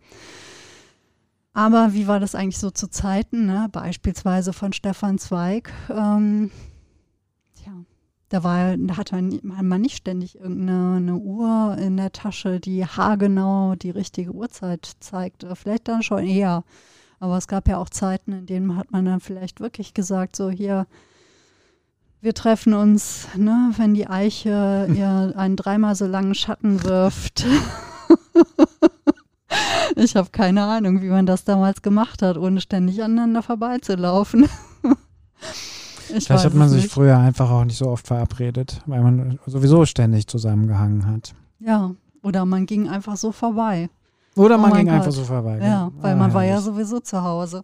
[1.54, 3.68] Aber wie war das eigentlich so zu Zeiten, ne?
[3.72, 5.72] beispielsweise von Stefan Zweig?
[5.90, 6.50] Ähm,
[7.56, 7.74] tja,
[8.30, 13.76] da, war, da hatte man, nicht ständig irgendeine eine Uhr in der Tasche, die haargenau
[13.76, 15.46] die richtige Uhrzeit zeigt.
[15.56, 16.64] Vielleicht dann schon eher.
[17.20, 20.50] Aber es gab ja auch Zeiten, in denen hat man dann vielleicht wirklich gesagt, so
[20.50, 20.88] hier,
[22.22, 27.46] wir treffen uns, ne, wenn die Eiche ihr einen dreimal so langen Schatten wirft.
[29.96, 34.48] ich habe keine Ahnung, wie man das damals gemacht hat, ohne ständig aneinander vorbeizulaufen.
[36.16, 36.94] ich Vielleicht hat man sich nicht.
[36.94, 41.34] früher einfach auch nicht so oft verabredet, weil man sowieso ständig zusammengehangen hat.
[41.60, 41.92] Ja,
[42.24, 43.90] oder man ging einfach so vorbei.
[44.36, 45.16] Oder Oh man mein ging einfach Gott.
[45.16, 45.60] so vorbei.
[45.62, 47.64] Ja, weil Ah, man war ja sowieso zu Hause.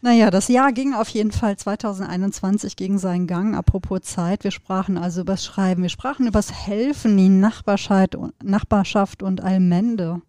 [0.00, 3.56] Naja, das Jahr ging auf jeden Fall 2021 gegen seinen Gang.
[3.56, 8.16] Apropos Zeit, wir sprachen also über das Schreiben, wir sprachen über das Helfen, die Nachbarschaft,
[8.42, 10.20] Nachbarschaft und Allmende.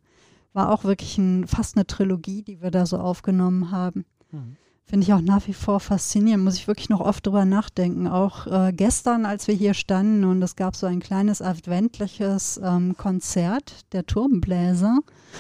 [0.56, 4.06] War auch wirklich ein, fast eine Trilogie, die wir da so aufgenommen haben.
[4.32, 4.56] Mhm.
[4.88, 8.08] Finde ich auch nach wie vor faszinierend, muss ich wirklich noch oft drüber nachdenken.
[8.08, 12.96] Auch äh, gestern, als wir hier standen und es gab so ein kleines adventliches ähm,
[12.96, 15.00] Konzert der Turmbläser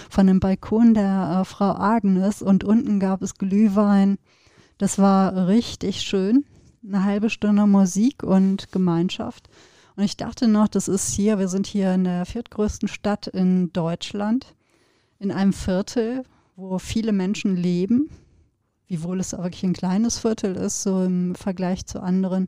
[0.09, 4.18] von dem Balkon der äh, Frau Agnes und unten gab es Glühwein.
[4.80, 6.43] Das war richtig schön.
[6.86, 9.47] Eine halbe Stunde Musik und Gemeinschaft.
[9.95, 13.72] Und ich dachte noch, das ist hier, wir sind hier in der viertgrößten Stadt in
[13.72, 14.55] Deutschland,
[15.20, 16.24] in einem Viertel,
[16.55, 18.09] wo viele Menschen leben,
[18.88, 22.47] wiewohl es wirklich ein kleines Viertel ist, so im Vergleich zu anderen.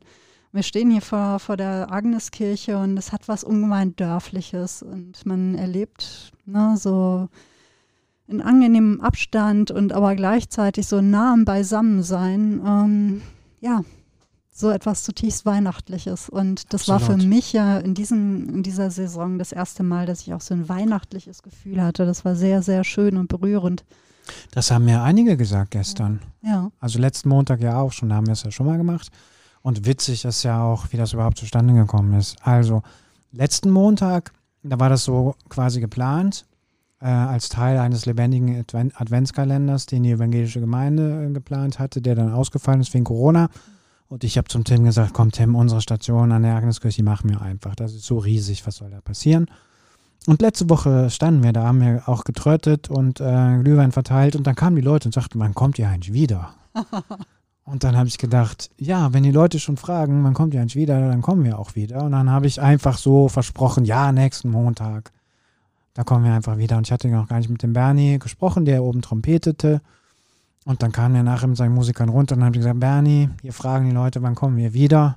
[0.52, 5.54] Wir stehen hier vor, vor der Agneskirche und es hat was ungemein Dörfliches und man
[5.54, 7.28] erlebt ne, so
[8.26, 12.62] in angenehmem Abstand und aber gleichzeitig so nah am Beisammensein.
[12.64, 13.22] Ähm,
[13.60, 13.84] ja,
[14.58, 16.28] so etwas zutiefst Weihnachtliches.
[16.28, 17.28] Und das war für Absolut.
[17.28, 20.68] mich ja in, diesem, in dieser Saison das erste Mal, dass ich auch so ein
[20.68, 22.06] weihnachtliches Gefühl hatte.
[22.06, 23.84] Das war sehr, sehr schön und berührend.
[24.50, 26.20] Das haben mir einige gesagt gestern.
[26.42, 26.70] Ja.
[26.80, 29.08] Also letzten Montag ja auch schon, da haben wir es ja schon mal gemacht.
[29.62, 32.36] Und witzig ist ja auch, wie das überhaupt zustande gekommen ist.
[32.42, 32.82] Also
[33.32, 34.32] letzten Montag,
[34.62, 36.46] da war das so quasi geplant,
[37.00, 42.14] äh, als Teil eines lebendigen Adven Adventskalenders, den die evangelische Gemeinde äh, geplant hatte, der
[42.14, 43.50] dann ausgefallen ist wegen Corona.
[44.08, 47.28] Und ich habe zum Tim gesagt, komm Tim, unsere Station an der Agneskirche, die machen
[47.28, 47.74] wir einfach.
[47.74, 49.46] Das ist so riesig, was soll da passieren?
[50.26, 54.46] Und letzte Woche standen wir da, haben wir auch getrötet und äh, Glühwein verteilt und
[54.46, 56.54] dann kamen die Leute und sagten, wann kommt ihr eigentlich wieder?
[57.64, 60.74] Und dann habe ich gedacht, ja, wenn die Leute schon fragen, man kommt ja nicht
[60.74, 62.02] wieder, dann kommen wir auch wieder.
[62.02, 65.12] Und dann habe ich einfach so versprochen, ja, nächsten Montag,
[65.92, 66.78] da kommen wir einfach wieder.
[66.78, 69.82] Und ich hatte noch gar nicht mit dem Bernie gesprochen, der oben trompetete.
[70.68, 73.30] Und dann kam er nachher mit seinen Musikern runter und dann habe ich gesagt, Bernie,
[73.40, 75.16] hier fragen die Leute, wann kommen wir wieder?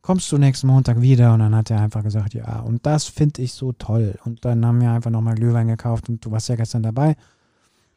[0.00, 1.34] Kommst du nächsten Montag wieder?
[1.34, 2.60] Und dann hat er einfach gesagt, ja.
[2.60, 4.16] Und das finde ich so toll.
[4.24, 7.16] Und dann haben wir einfach nochmal Glühwein gekauft und du warst ja gestern dabei.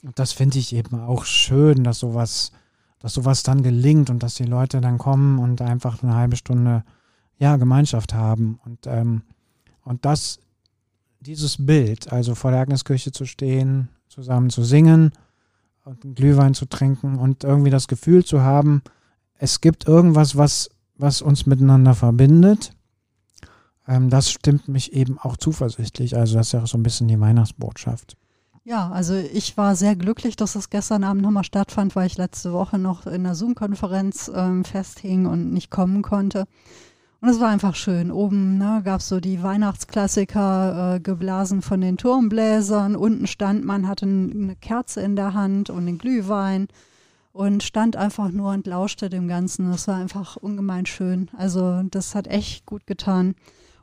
[0.04, 2.52] Und das finde ich eben auch schön, dass sowas
[3.00, 6.84] dass sowas dann gelingt und dass die Leute dann kommen und einfach eine halbe Stunde
[7.38, 8.60] ja, Gemeinschaft haben.
[8.66, 9.22] Und, ähm,
[9.84, 10.40] und das,
[11.22, 15.14] dieses Bild, also vor der Agneskirche zu stehen, zusammen zu singen
[15.90, 18.84] und einen Glühwein zu trinken und irgendwie das Gefühl zu haben,
[19.36, 22.74] es gibt irgendwas, was, was uns miteinander verbindet.
[23.88, 26.16] Ähm, das stimmt mich eben auch zuversichtlich.
[26.16, 28.18] Also das ist ja auch so ein bisschen die Weihnachtsbotschaft.
[28.66, 32.54] Ja, also ich war sehr glücklich, dass es gestern Abend nochmal stattfand, weil ich letzte
[32.54, 36.46] Woche noch in der Zoom-Konferenz ähm, festhing und nicht kommen konnte.
[37.22, 38.12] Und es war einfach schön.
[38.12, 42.96] Oben ne, gab es so die Weihnachtsklassiker, äh, geblasen von den Turmbläsern.
[42.96, 46.70] Unten stand man, hatte eine Kerze in der Hand und den Glühwein
[47.34, 49.70] und stand einfach nur und lauschte dem Ganzen.
[49.70, 51.30] Das war einfach ungemein schön.
[51.38, 53.36] Also das hat echt gut getan.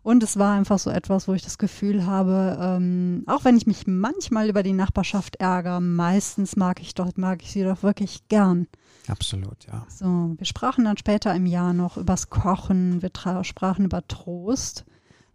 [0.03, 3.66] Und es war einfach so etwas, wo ich das Gefühl habe, ähm, auch wenn ich
[3.66, 8.28] mich manchmal über die Nachbarschaft ärgere, meistens mag ich doch, mag ich sie doch wirklich
[8.28, 8.68] gern.
[9.09, 9.86] Absolut, ja.
[9.88, 13.11] So, wir sprachen dann später im Jahr noch übers Kochen, wir
[13.42, 14.84] sprachen über Trost,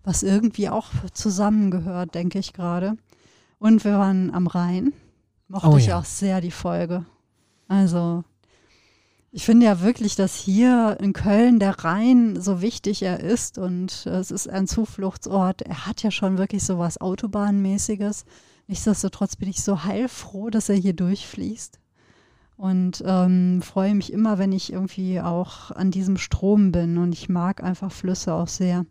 [0.03, 2.97] was irgendwie auch zusammengehört, denke ich gerade.
[3.59, 4.93] Und wir waren am Rhein.
[5.47, 5.99] Mochte oh, ich ja.
[5.99, 7.05] auch sehr die Folge.
[7.67, 8.23] Also
[9.31, 14.05] ich finde ja wirklich, dass hier in Köln der Rhein so wichtig er ist und
[14.05, 15.61] es ist ein Zufluchtsort.
[15.61, 18.25] Er hat ja schon wirklich so was Autobahnmäßiges.
[18.67, 21.80] Nichtsdestotrotz bin ich so heilfroh, dass er hier durchfließt
[22.61, 27.29] und ähm, freue mich immer, wenn ich irgendwie auch an diesem Strom bin und ich
[27.29, 28.85] mag einfach Flüsse auch sehr.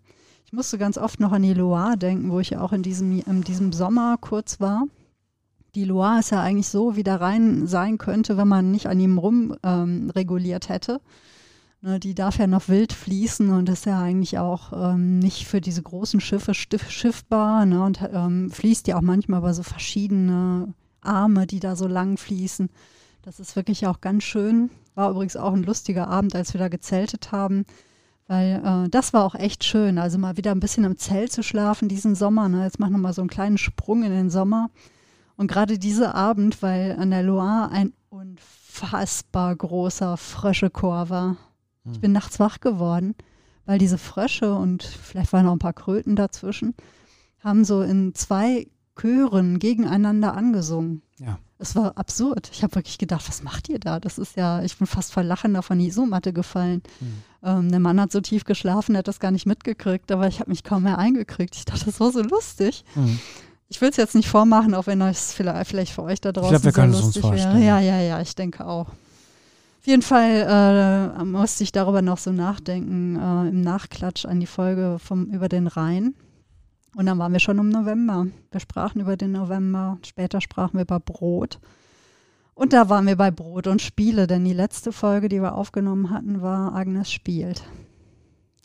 [0.45, 3.43] Ich musste ganz oft noch an die Loire denken, wo ich auch in diesem, in
[3.43, 4.87] diesem Sommer kurz war
[5.75, 9.01] die Loire ist ja eigentlich so, wie der Rhein sein könnte, wenn man nicht an
[9.01, 11.01] ihm rum ähm, reguliert hätte.
[11.83, 15.63] Ne, die darf ja noch wild fließen und ist ja eigentlich auch ähm, nicht für
[15.63, 21.47] diese großen Schiffe schiffbar ne, und ähm, fließt ja auch manchmal über so verschiedene Arme,
[21.47, 22.69] die da so lang fließen.
[23.23, 24.71] Das ist wirklich auch ganz schön.
[24.95, 27.65] War übrigens auch ein lustiger Abend, als wir da gezeltet haben,
[28.27, 29.99] weil äh, das war auch echt schön.
[29.99, 32.49] Also mal wieder ein bisschen im Zelt zu schlafen diesen Sommer.
[32.49, 32.65] Ne?
[32.65, 34.71] Jetzt machen wir mal so einen kleinen Sprung in den Sommer.
[35.37, 41.37] Und gerade dieser Abend, weil an der Loire ein unfassbar großer Fröschechor war.
[41.85, 42.01] Ich hm.
[42.01, 43.15] bin nachts wach geworden,
[43.65, 46.75] weil diese Frösche und vielleicht waren auch ein paar Kröten dazwischen,
[47.39, 48.67] haben so in zwei
[49.01, 51.03] Chören gegeneinander angesungen.
[51.19, 51.39] Ja.
[51.61, 52.51] Es war absurd.
[52.53, 54.01] Ich habe wirklich gedacht, was macht ihr da?
[54.01, 56.83] Das ist ja, ich bin fast vor Lachen auf die Isomatte gefallen.
[57.01, 57.23] Mhm.
[57.43, 60.41] Ähm, der Mann hat so tief geschlafen, er hat das gar nicht mitgekriegt, aber ich
[60.41, 61.55] habe mich kaum mehr eingekriegt.
[61.55, 62.85] Ich dachte, das war so lustig.
[62.95, 63.21] Mhm.
[63.69, 66.57] Ich will es jetzt nicht vormachen, auch wenn es vielleicht, vielleicht für euch da draußen
[66.57, 67.61] ich glaub, wir so lustig wäre.
[67.61, 68.89] Ja, ja, ja, ich denke auch.
[68.89, 74.47] Auf jeden Fall äh, musste ich darüber noch so nachdenken, äh, im Nachklatsch an die
[74.47, 76.15] Folge vom, über den Rhein.
[76.97, 78.27] Und dann waren wir schon im November.
[78.51, 81.61] Wir sprachen über den November, später sprachen wir über Brot.
[82.55, 86.11] Und da waren wir bei Brot und Spiele, denn die letzte Folge, die wir aufgenommen
[86.11, 87.63] hatten, war Agnes spielt.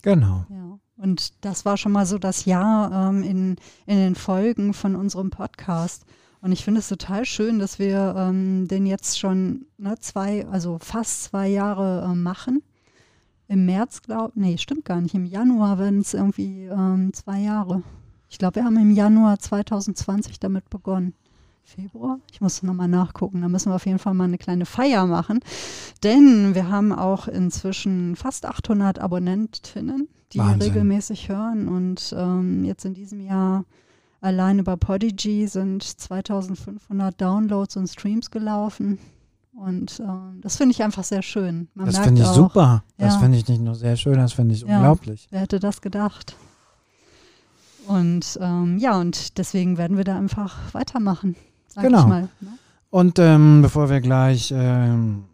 [0.02, 0.46] Genau.
[0.50, 0.80] Ja.
[0.98, 3.56] Und das war schon mal so das Jahr ähm, in,
[3.86, 6.06] in den Folgen von unserem Podcast.
[6.42, 10.78] Und ich finde es total schön, dass wir ähm, den jetzt schon ne, zwei, also
[10.80, 12.62] fast zwei Jahre äh, machen.
[13.48, 15.16] Im März, glaube ich, nee, stimmt gar nicht.
[15.16, 17.84] Im Januar werden es irgendwie ähm, zwei Jahre.
[18.30, 21.14] Ich glaube, wir haben im Januar 2020 damit begonnen.
[21.64, 22.20] Februar?
[22.32, 23.42] Ich muss nochmal nachgucken.
[23.42, 25.40] Da müssen wir auf jeden Fall mal eine kleine Feier machen.
[26.04, 30.62] Denn wir haben auch inzwischen fast 800 Abonnentinnen die Wahnsinn.
[30.62, 31.68] regelmäßig hören.
[31.68, 33.66] Und ähm, jetzt in diesem Jahr
[34.22, 39.00] allein über Podigy sind 2500 Downloads und Streams gelaufen.
[39.56, 41.70] Und ähm, das finde ich einfach sehr schön.
[41.74, 42.84] Man das finde ich auch, super.
[42.98, 45.28] Ja, das finde ich nicht nur sehr schön, das finde ich ja, unglaublich.
[45.32, 46.36] Wer hätte das gedacht?
[47.88, 51.36] Und ähm, ja, und deswegen werden wir da einfach weitermachen.
[51.80, 52.08] genau.
[52.08, 52.30] Ne?
[52.90, 55.26] Und ähm, bevor wir gleich ähm,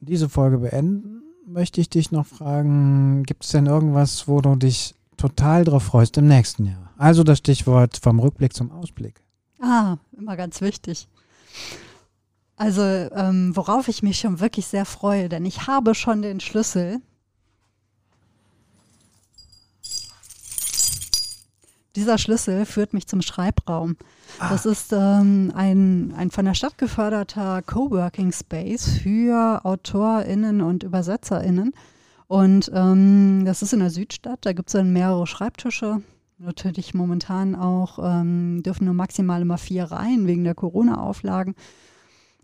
[0.00, 4.94] diese Folge beenden, möchte ich dich noch fragen, gibt es denn irgendwas, wo du dich
[5.16, 6.90] total drauf freust im nächsten Jahr?
[6.96, 9.20] Also das Stichwort vom Rückblick zum Ausblick.
[9.60, 11.08] Ah, immer ganz wichtig.
[12.56, 17.00] Also ähm, worauf ich mich schon wirklich sehr freue, denn ich habe schon den Schlüssel
[21.96, 23.96] dieser Schlüssel führt mich zum Schreibraum.
[24.38, 24.50] Ah.
[24.50, 31.72] Das ist ähm, ein, ein von der Stadt geförderter Coworking Space für AutorInnen und ÜbersetzerInnen.
[32.26, 36.02] Und ähm, das ist in der Südstadt, da gibt es dann mehrere Schreibtische.
[36.38, 41.54] Natürlich momentan auch ähm, dürfen nur maximal immer vier rein wegen der Corona-Auflagen.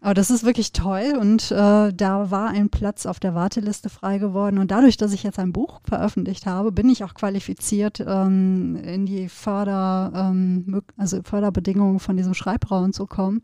[0.02, 4.16] Aber das ist wirklich toll und äh, da war ein Platz auf der Warteliste frei
[4.16, 4.58] geworden.
[4.58, 9.04] Und dadurch, dass ich jetzt ein Buch veröffentlicht habe, bin ich auch qualifiziert, ähm, in
[9.04, 13.42] die Förder, ähm, also Förderbedingungen von diesem Schreibraum zu kommen.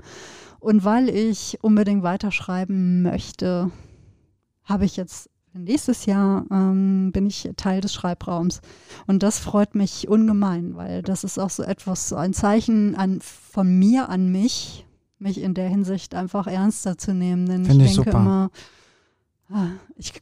[0.59, 3.71] Und weil ich unbedingt weiterschreiben möchte,
[4.65, 8.63] habe ich jetzt nächstes Jahr ähm, bin ich Teil des Schreibraums.
[9.07, 13.79] Und das freut mich ungemein, weil das ist auch so etwas, ein Zeichen an, von
[13.79, 14.87] mir an mich,
[15.19, 17.47] mich in der Hinsicht einfach ernster zu nehmen.
[17.47, 18.21] Denn Find ich, ich denke super.
[18.21, 18.51] immer,
[19.51, 20.13] ah, ich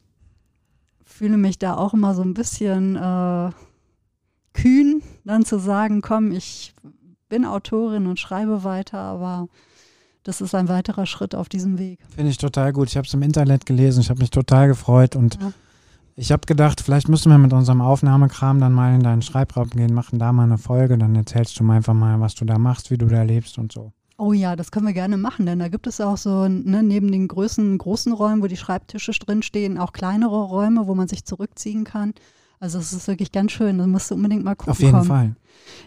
[1.03, 3.51] fühle mich da auch immer so ein bisschen äh,
[4.53, 6.73] kühn, dann zu sagen, komm, ich
[7.29, 9.47] bin Autorin und schreibe weiter, aber
[10.23, 11.99] das ist ein weiterer Schritt auf diesem Weg.
[12.15, 12.89] Finde ich total gut.
[12.89, 15.53] Ich habe es im Internet gelesen, ich habe mich total gefreut und ja.
[16.15, 19.93] ich habe gedacht, vielleicht müssen wir mit unserem Aufnahmekram dann mal in deinen Schreibraum gehen,
[19.93, 22.91] machen da mal eine Folge, dann erzählst du mir einfach mal, was du da machst,
[22.91, 23.91] wie du da lebst und so.
[24.17, 27.11] Oh ja, das können wir gerne machen, denn da gibt es auch so, ne, neben
[27.11, 31.83] den größten, großen Räumen, wo die Schreibtische drinstehen, auch kleinere Räume, wo man sich zurückziehen
[31.83, 32.13] kann.
[32.59, 34.71] Also es ist wirklich ganz schön, da musst du unbedingt mal gucken.
[34.71, 35.05] Auf jeden kommen.
[35.05, 35.35] Fall.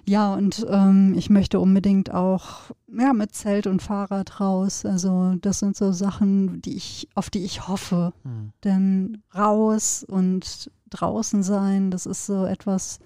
[0.05, 4.85] Ja, und ähm, ich möchte unbedingt auch ja, mit Zelt und Fahrrad raus.
[4.85, 8.13] Also das sind so Sachen, die ich, auf die ich hoffe.
[8.23, 8.53] Hm.
[8.65, 12.99] Denn raus und draußen sein, das ist so etwas,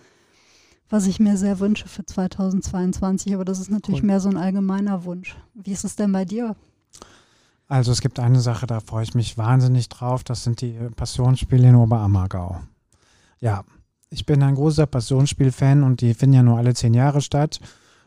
[0.92, 3.34] was ich mir sehr wünsche für 2022.
[3.34, 4.08] Aber das ist natürlich cool.
[4.08, 5.36] mehr so ein allgemeiner Wunsch.
[5.54, 6.54] Wie ist es denn bei dir?
[7.66, 10.22] Also es gibt eine Sache, da freue ich mich wahnsinnig drauf.
[10.22, 12.60] Das sind die Passionsspiele in Oberammergau.
[13.40, 13.64] Ja,
[14.10, 17.60] ich bin ein großer Passionsspiel-Fan und die finden ja nur alle zehn Jahre statt.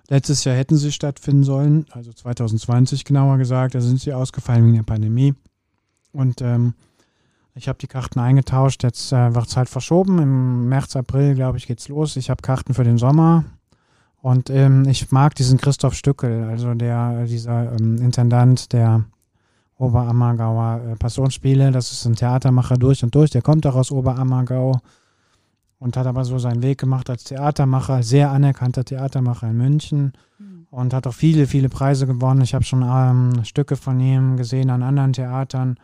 [0.08, 3.74] Letztes Jahr hätten sie stattfinden sollen, also 2020 genauer gesagt.
[3.74, 5.34] Da sind sie ausgefallen wegen der Pandemie.
[6.12, 6.76] Und ähm,
[7.56, 10.20] ich habe die Karten eingetauscht, jetzt äh, wird es halt verschoben.
[10.20, 12.18] Im März, April, glaube ich, geht es los.
[12.18, 13.46] Ich habe Karten für den Sommer.
[14.22, 19.06] Und ähm, ich mag diesen Christoph Stückel, also der, dieser ähm, Intendant der
[19.78, 21.72] Oberammergauer äh, Passionsspiele.
[21.72, 23.30] Das ist ein Theatermacher durch und durch.
[23.32, 24.80] Der kommt auch aus Oberammergau
[25.80, 30.68] und hat aber so seinen Weg gemacht als Theatermacher, sehr anerkannter Theatermacher in München mhm.
[30.72, 32.42] und hat auch viele, viele Preise gewonnen.
[32.42, 35.78] Ich habe schon ähm, Stücke von ihm gesehen an anderen Theatern.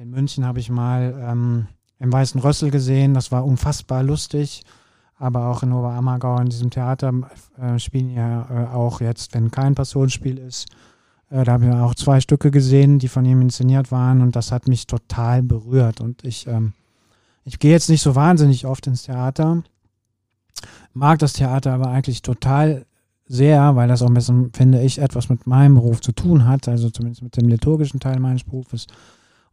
[0.00, 1.66] In München habe ich mal ähm,
[1.98, 4.62] im Weißen Rössel gesehen, das war unfassbar lustig.
[5.16, 7.12] Aber auch in Oberammergau in diesem Theater
[7.60, 10.68] äh, spielen ja äh, auch jetzt, wenn kein Passionsspiel ist.
[11.30, 14.52] Äh, da habe ich auch zwei Stücke gesehen, die von ihm inszeniert waren und das
[14.52, 16.00] hat mich total berührt.
[16.00, 16.74] Und ich, ähm,
[17.42, 19.64] ich gehe jetzt nicht so wahnsinnig oft ins Theater,
[20.92, 22.86] mag das Theater aber eigentlich total
[23.26, 26.68] sehr, weil das auch ein bisschen, finde ich, etwas mit meinem Beruf zu tun hat,
[26.68, 28.86] also zumindest mit dem liturgischen Teil meines Berufes.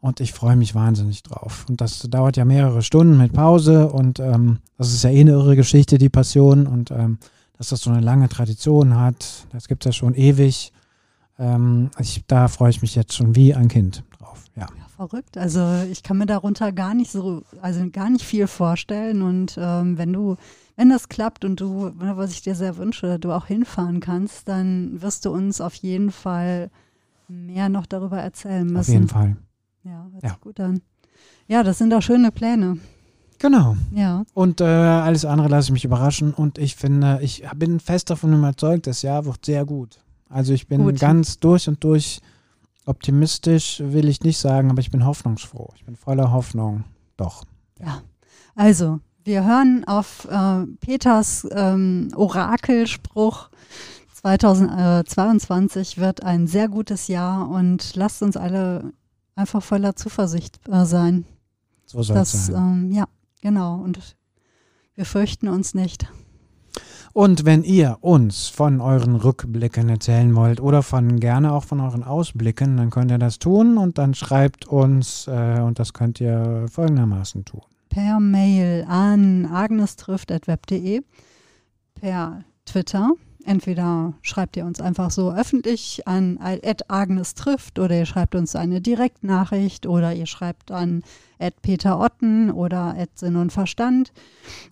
[0.06, 1.66] Und ich freue mich wahnsinnig drauf.
[1.68, 3.90] Und das dauert ja mehrere Stunden mit Pause.
[3.90, 6.68] Und ähm, das ist ja eh eine irre Geschichte, die Passion.
[6.68, 7.18] Und ähm,
[7.58, 10.72] dass das so eine lange Tradition hat, das gibt es ja schon ewig.
[11.40, 14.44] Ähm, ich, da freue ich mich jetzt schon wie ein Kind drauf.
[14.56, 14.68] Ja.
[14.78, 14.86] ja.
[14.96, 15.40] verrückt.
[15.40, 19.24] Also ich kann mir darunter gar nicht so, also gar nicht viel vorstellen.
[19.24, 20.36] Und ähm, wenn du,
[20.76, 25.02] wenn das klappt und du, was ich dir sehr wünsche, du auch hinfahren kannst, dann
[25.02, 26.70] wirst du uns auf jeden Fall
[27.28, 28.78] mehr noch darüber erzählen müssen.
[28.78, 29.38] Auf jeden Fall.
[29.86, 30.30] Ja, hört ja.
[30.30, 30.82] sich gut an.
[31.48, 32.80] Ja, das sind auch schöne Pläne.
[33.38, 33.78] Genau.
[33.92, 34.24] Ja.
[34.34, 36.34] Und äh, alles andere lasse ich mich überraschen.
[36.34, 40.00] Und ich finde, ich bin fest davon überzeugt, das Jahr wird sehr gut.
[40.28, 41.00] Also ich bin gut.
[41.00, 42.20] ganz durch und durch
[42.86, 45.70] optimistisch, will ich nicht sagen, aber ich bin hoffnungsfroh.
[45.76, 46.84] Ich bin voller Hoffnung.
[47.18, 47.44] Doch.
[47.80, 48.02] Ja.
[48.56, 53.50] Also, wir hören auf äh, Peters ähm, Orakelspruch.
[54.14, 58.92] 2022 wird ein sehr gutes Jahr und lasst uns alle
[59.36, 61.26] einfach voller Zuversicht äh, sein.
[61.86, 62.56] So soll es sein.
[62.56, 63.08] Ähm, ja,
[63.42, 63.76] genau.
[63.76, 64.16] Und
[64.96, 66.08] wir fürchten uns nicht.
[67.14, 72.04] Und wenn ihr uns von euren Rückblicken erzählen wollt oder von gerne auch von euren
[72.04, 76.66] Ausblicken, dann könnt ihr das tun und dann schreibt uns äh, und das könnt ihr
[76.70, 77.62] folgendermaßen tun.
[77.88, 81.04] Per Mail an agnestrift.web.de,
[81.94, 83.12] per Twitter
[83.48, 86.40] Entweder schreibt ihr uns einfach so öffentlich an
[86.88, 91.04] Agnes trifft oder ihr schreibt uns eine Direktnachricht oder ihr schreibt an
[91.62, 94.14] Peter Otten oder Sinn und Verstand.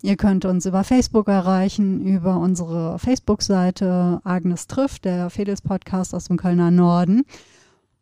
[0.01, 6.26] Ihr könnt uns über Facebook erreichen, über unsere Facebook-Seite Agnes trifft, der Fedels Podcast aus
[6.26, 7.26] dem Kölner Norden.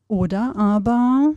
[0.08, 1.34] Oder aber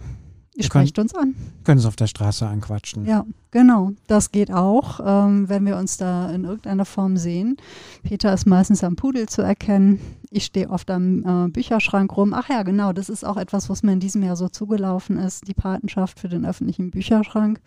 [0.57, 1.35] Ihr sprecht uns an.
[1.65, 3.07] Können Sie auf der Straße anquatschen.
[3.07, 3.93] Ja, genau.
[4.07, 7.57] Das geht auch, ähm, wenn wir uns da in irgendeiner Form sehen.
[8.05, 9.99] Peter ist meistens am Pudel zu erkennen.
[10.31, 12.33] Ich stehe oft am äh, Bücherschrank rum.
[12.35, 12.93] Ach ja, genau.
[12.93, 15.49] Das ist auch etwas, was mir in diesem Jahr so zugelaufen ist.
[15.49, 17.61] Die Patenschaft für den öffentlichen Bücherschrank.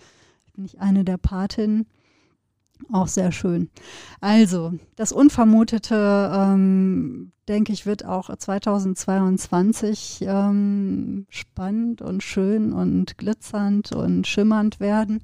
[0.46, 1.88] Ich bin ich eine der Patinnen.
[2.92, 3.70] Auch sehr schön.
[4.22, 13.92] Also, das Unvermutete, ähm, denke ich, wird auch 2022 ähm, spannend und schön und glitzernd
[13.92, 15.22] und schimmernd werden.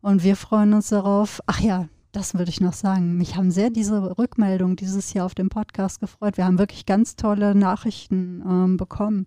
[0.00, 1.40] Und wir freuen uns darauf.
[1.46, 3.16] Ach ja, das würde ich noch sagen.
[3.16, 6.36] Mich haben sehr diese Rückmeldung dieses Jahr auf dem Podcast gefreut.
[6.36, 9.26] Wir haben wirklich ganz tolle Nachrichten ähm, bekommen.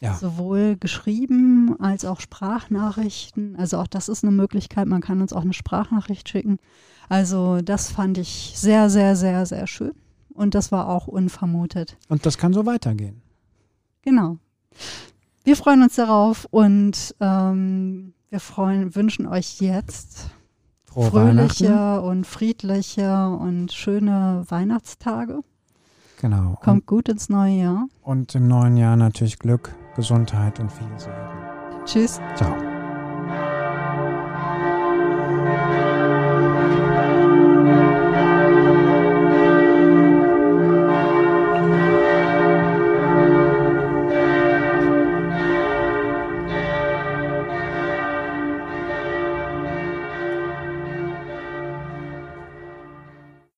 [0.00, 0.14] Ja.
[0.14, 3.54] Sowohl geschrieben als auch Sprachnachrichten.
[3.56, 4.88] Also auch das ist eine Möglichkeit.
[4.88, 6.58] Man kann uns auch eine Sprachnachricht schicken.
[7.12, 9.92] Also das fand ich sehr, sehr, sehr, sehr schön.
[10.32, 11.98] Und das war auch unvermutet.
[12.08, 13.20] Und das kann so weitergehen.
[14.00, 14.38] Genau.
[15.44, 20.30] Wir freuen uns darauf und ähm, wir freuen, wünschen euch jetzt
[20.84, 25.40] Frohe fröhliche und friedliche und schöne Weihnachtstage.
[26.18, 26.56] Genau.
[26.62, 27.88] Kommt und, gut ins neue Jahr.
[28.00, 31.84] Und im neuen Jahr natürlich Glück, Gesundheit und viel Segen.
[31.84, 32.20] Tschüss.
[32.36, 32.71] Ciao.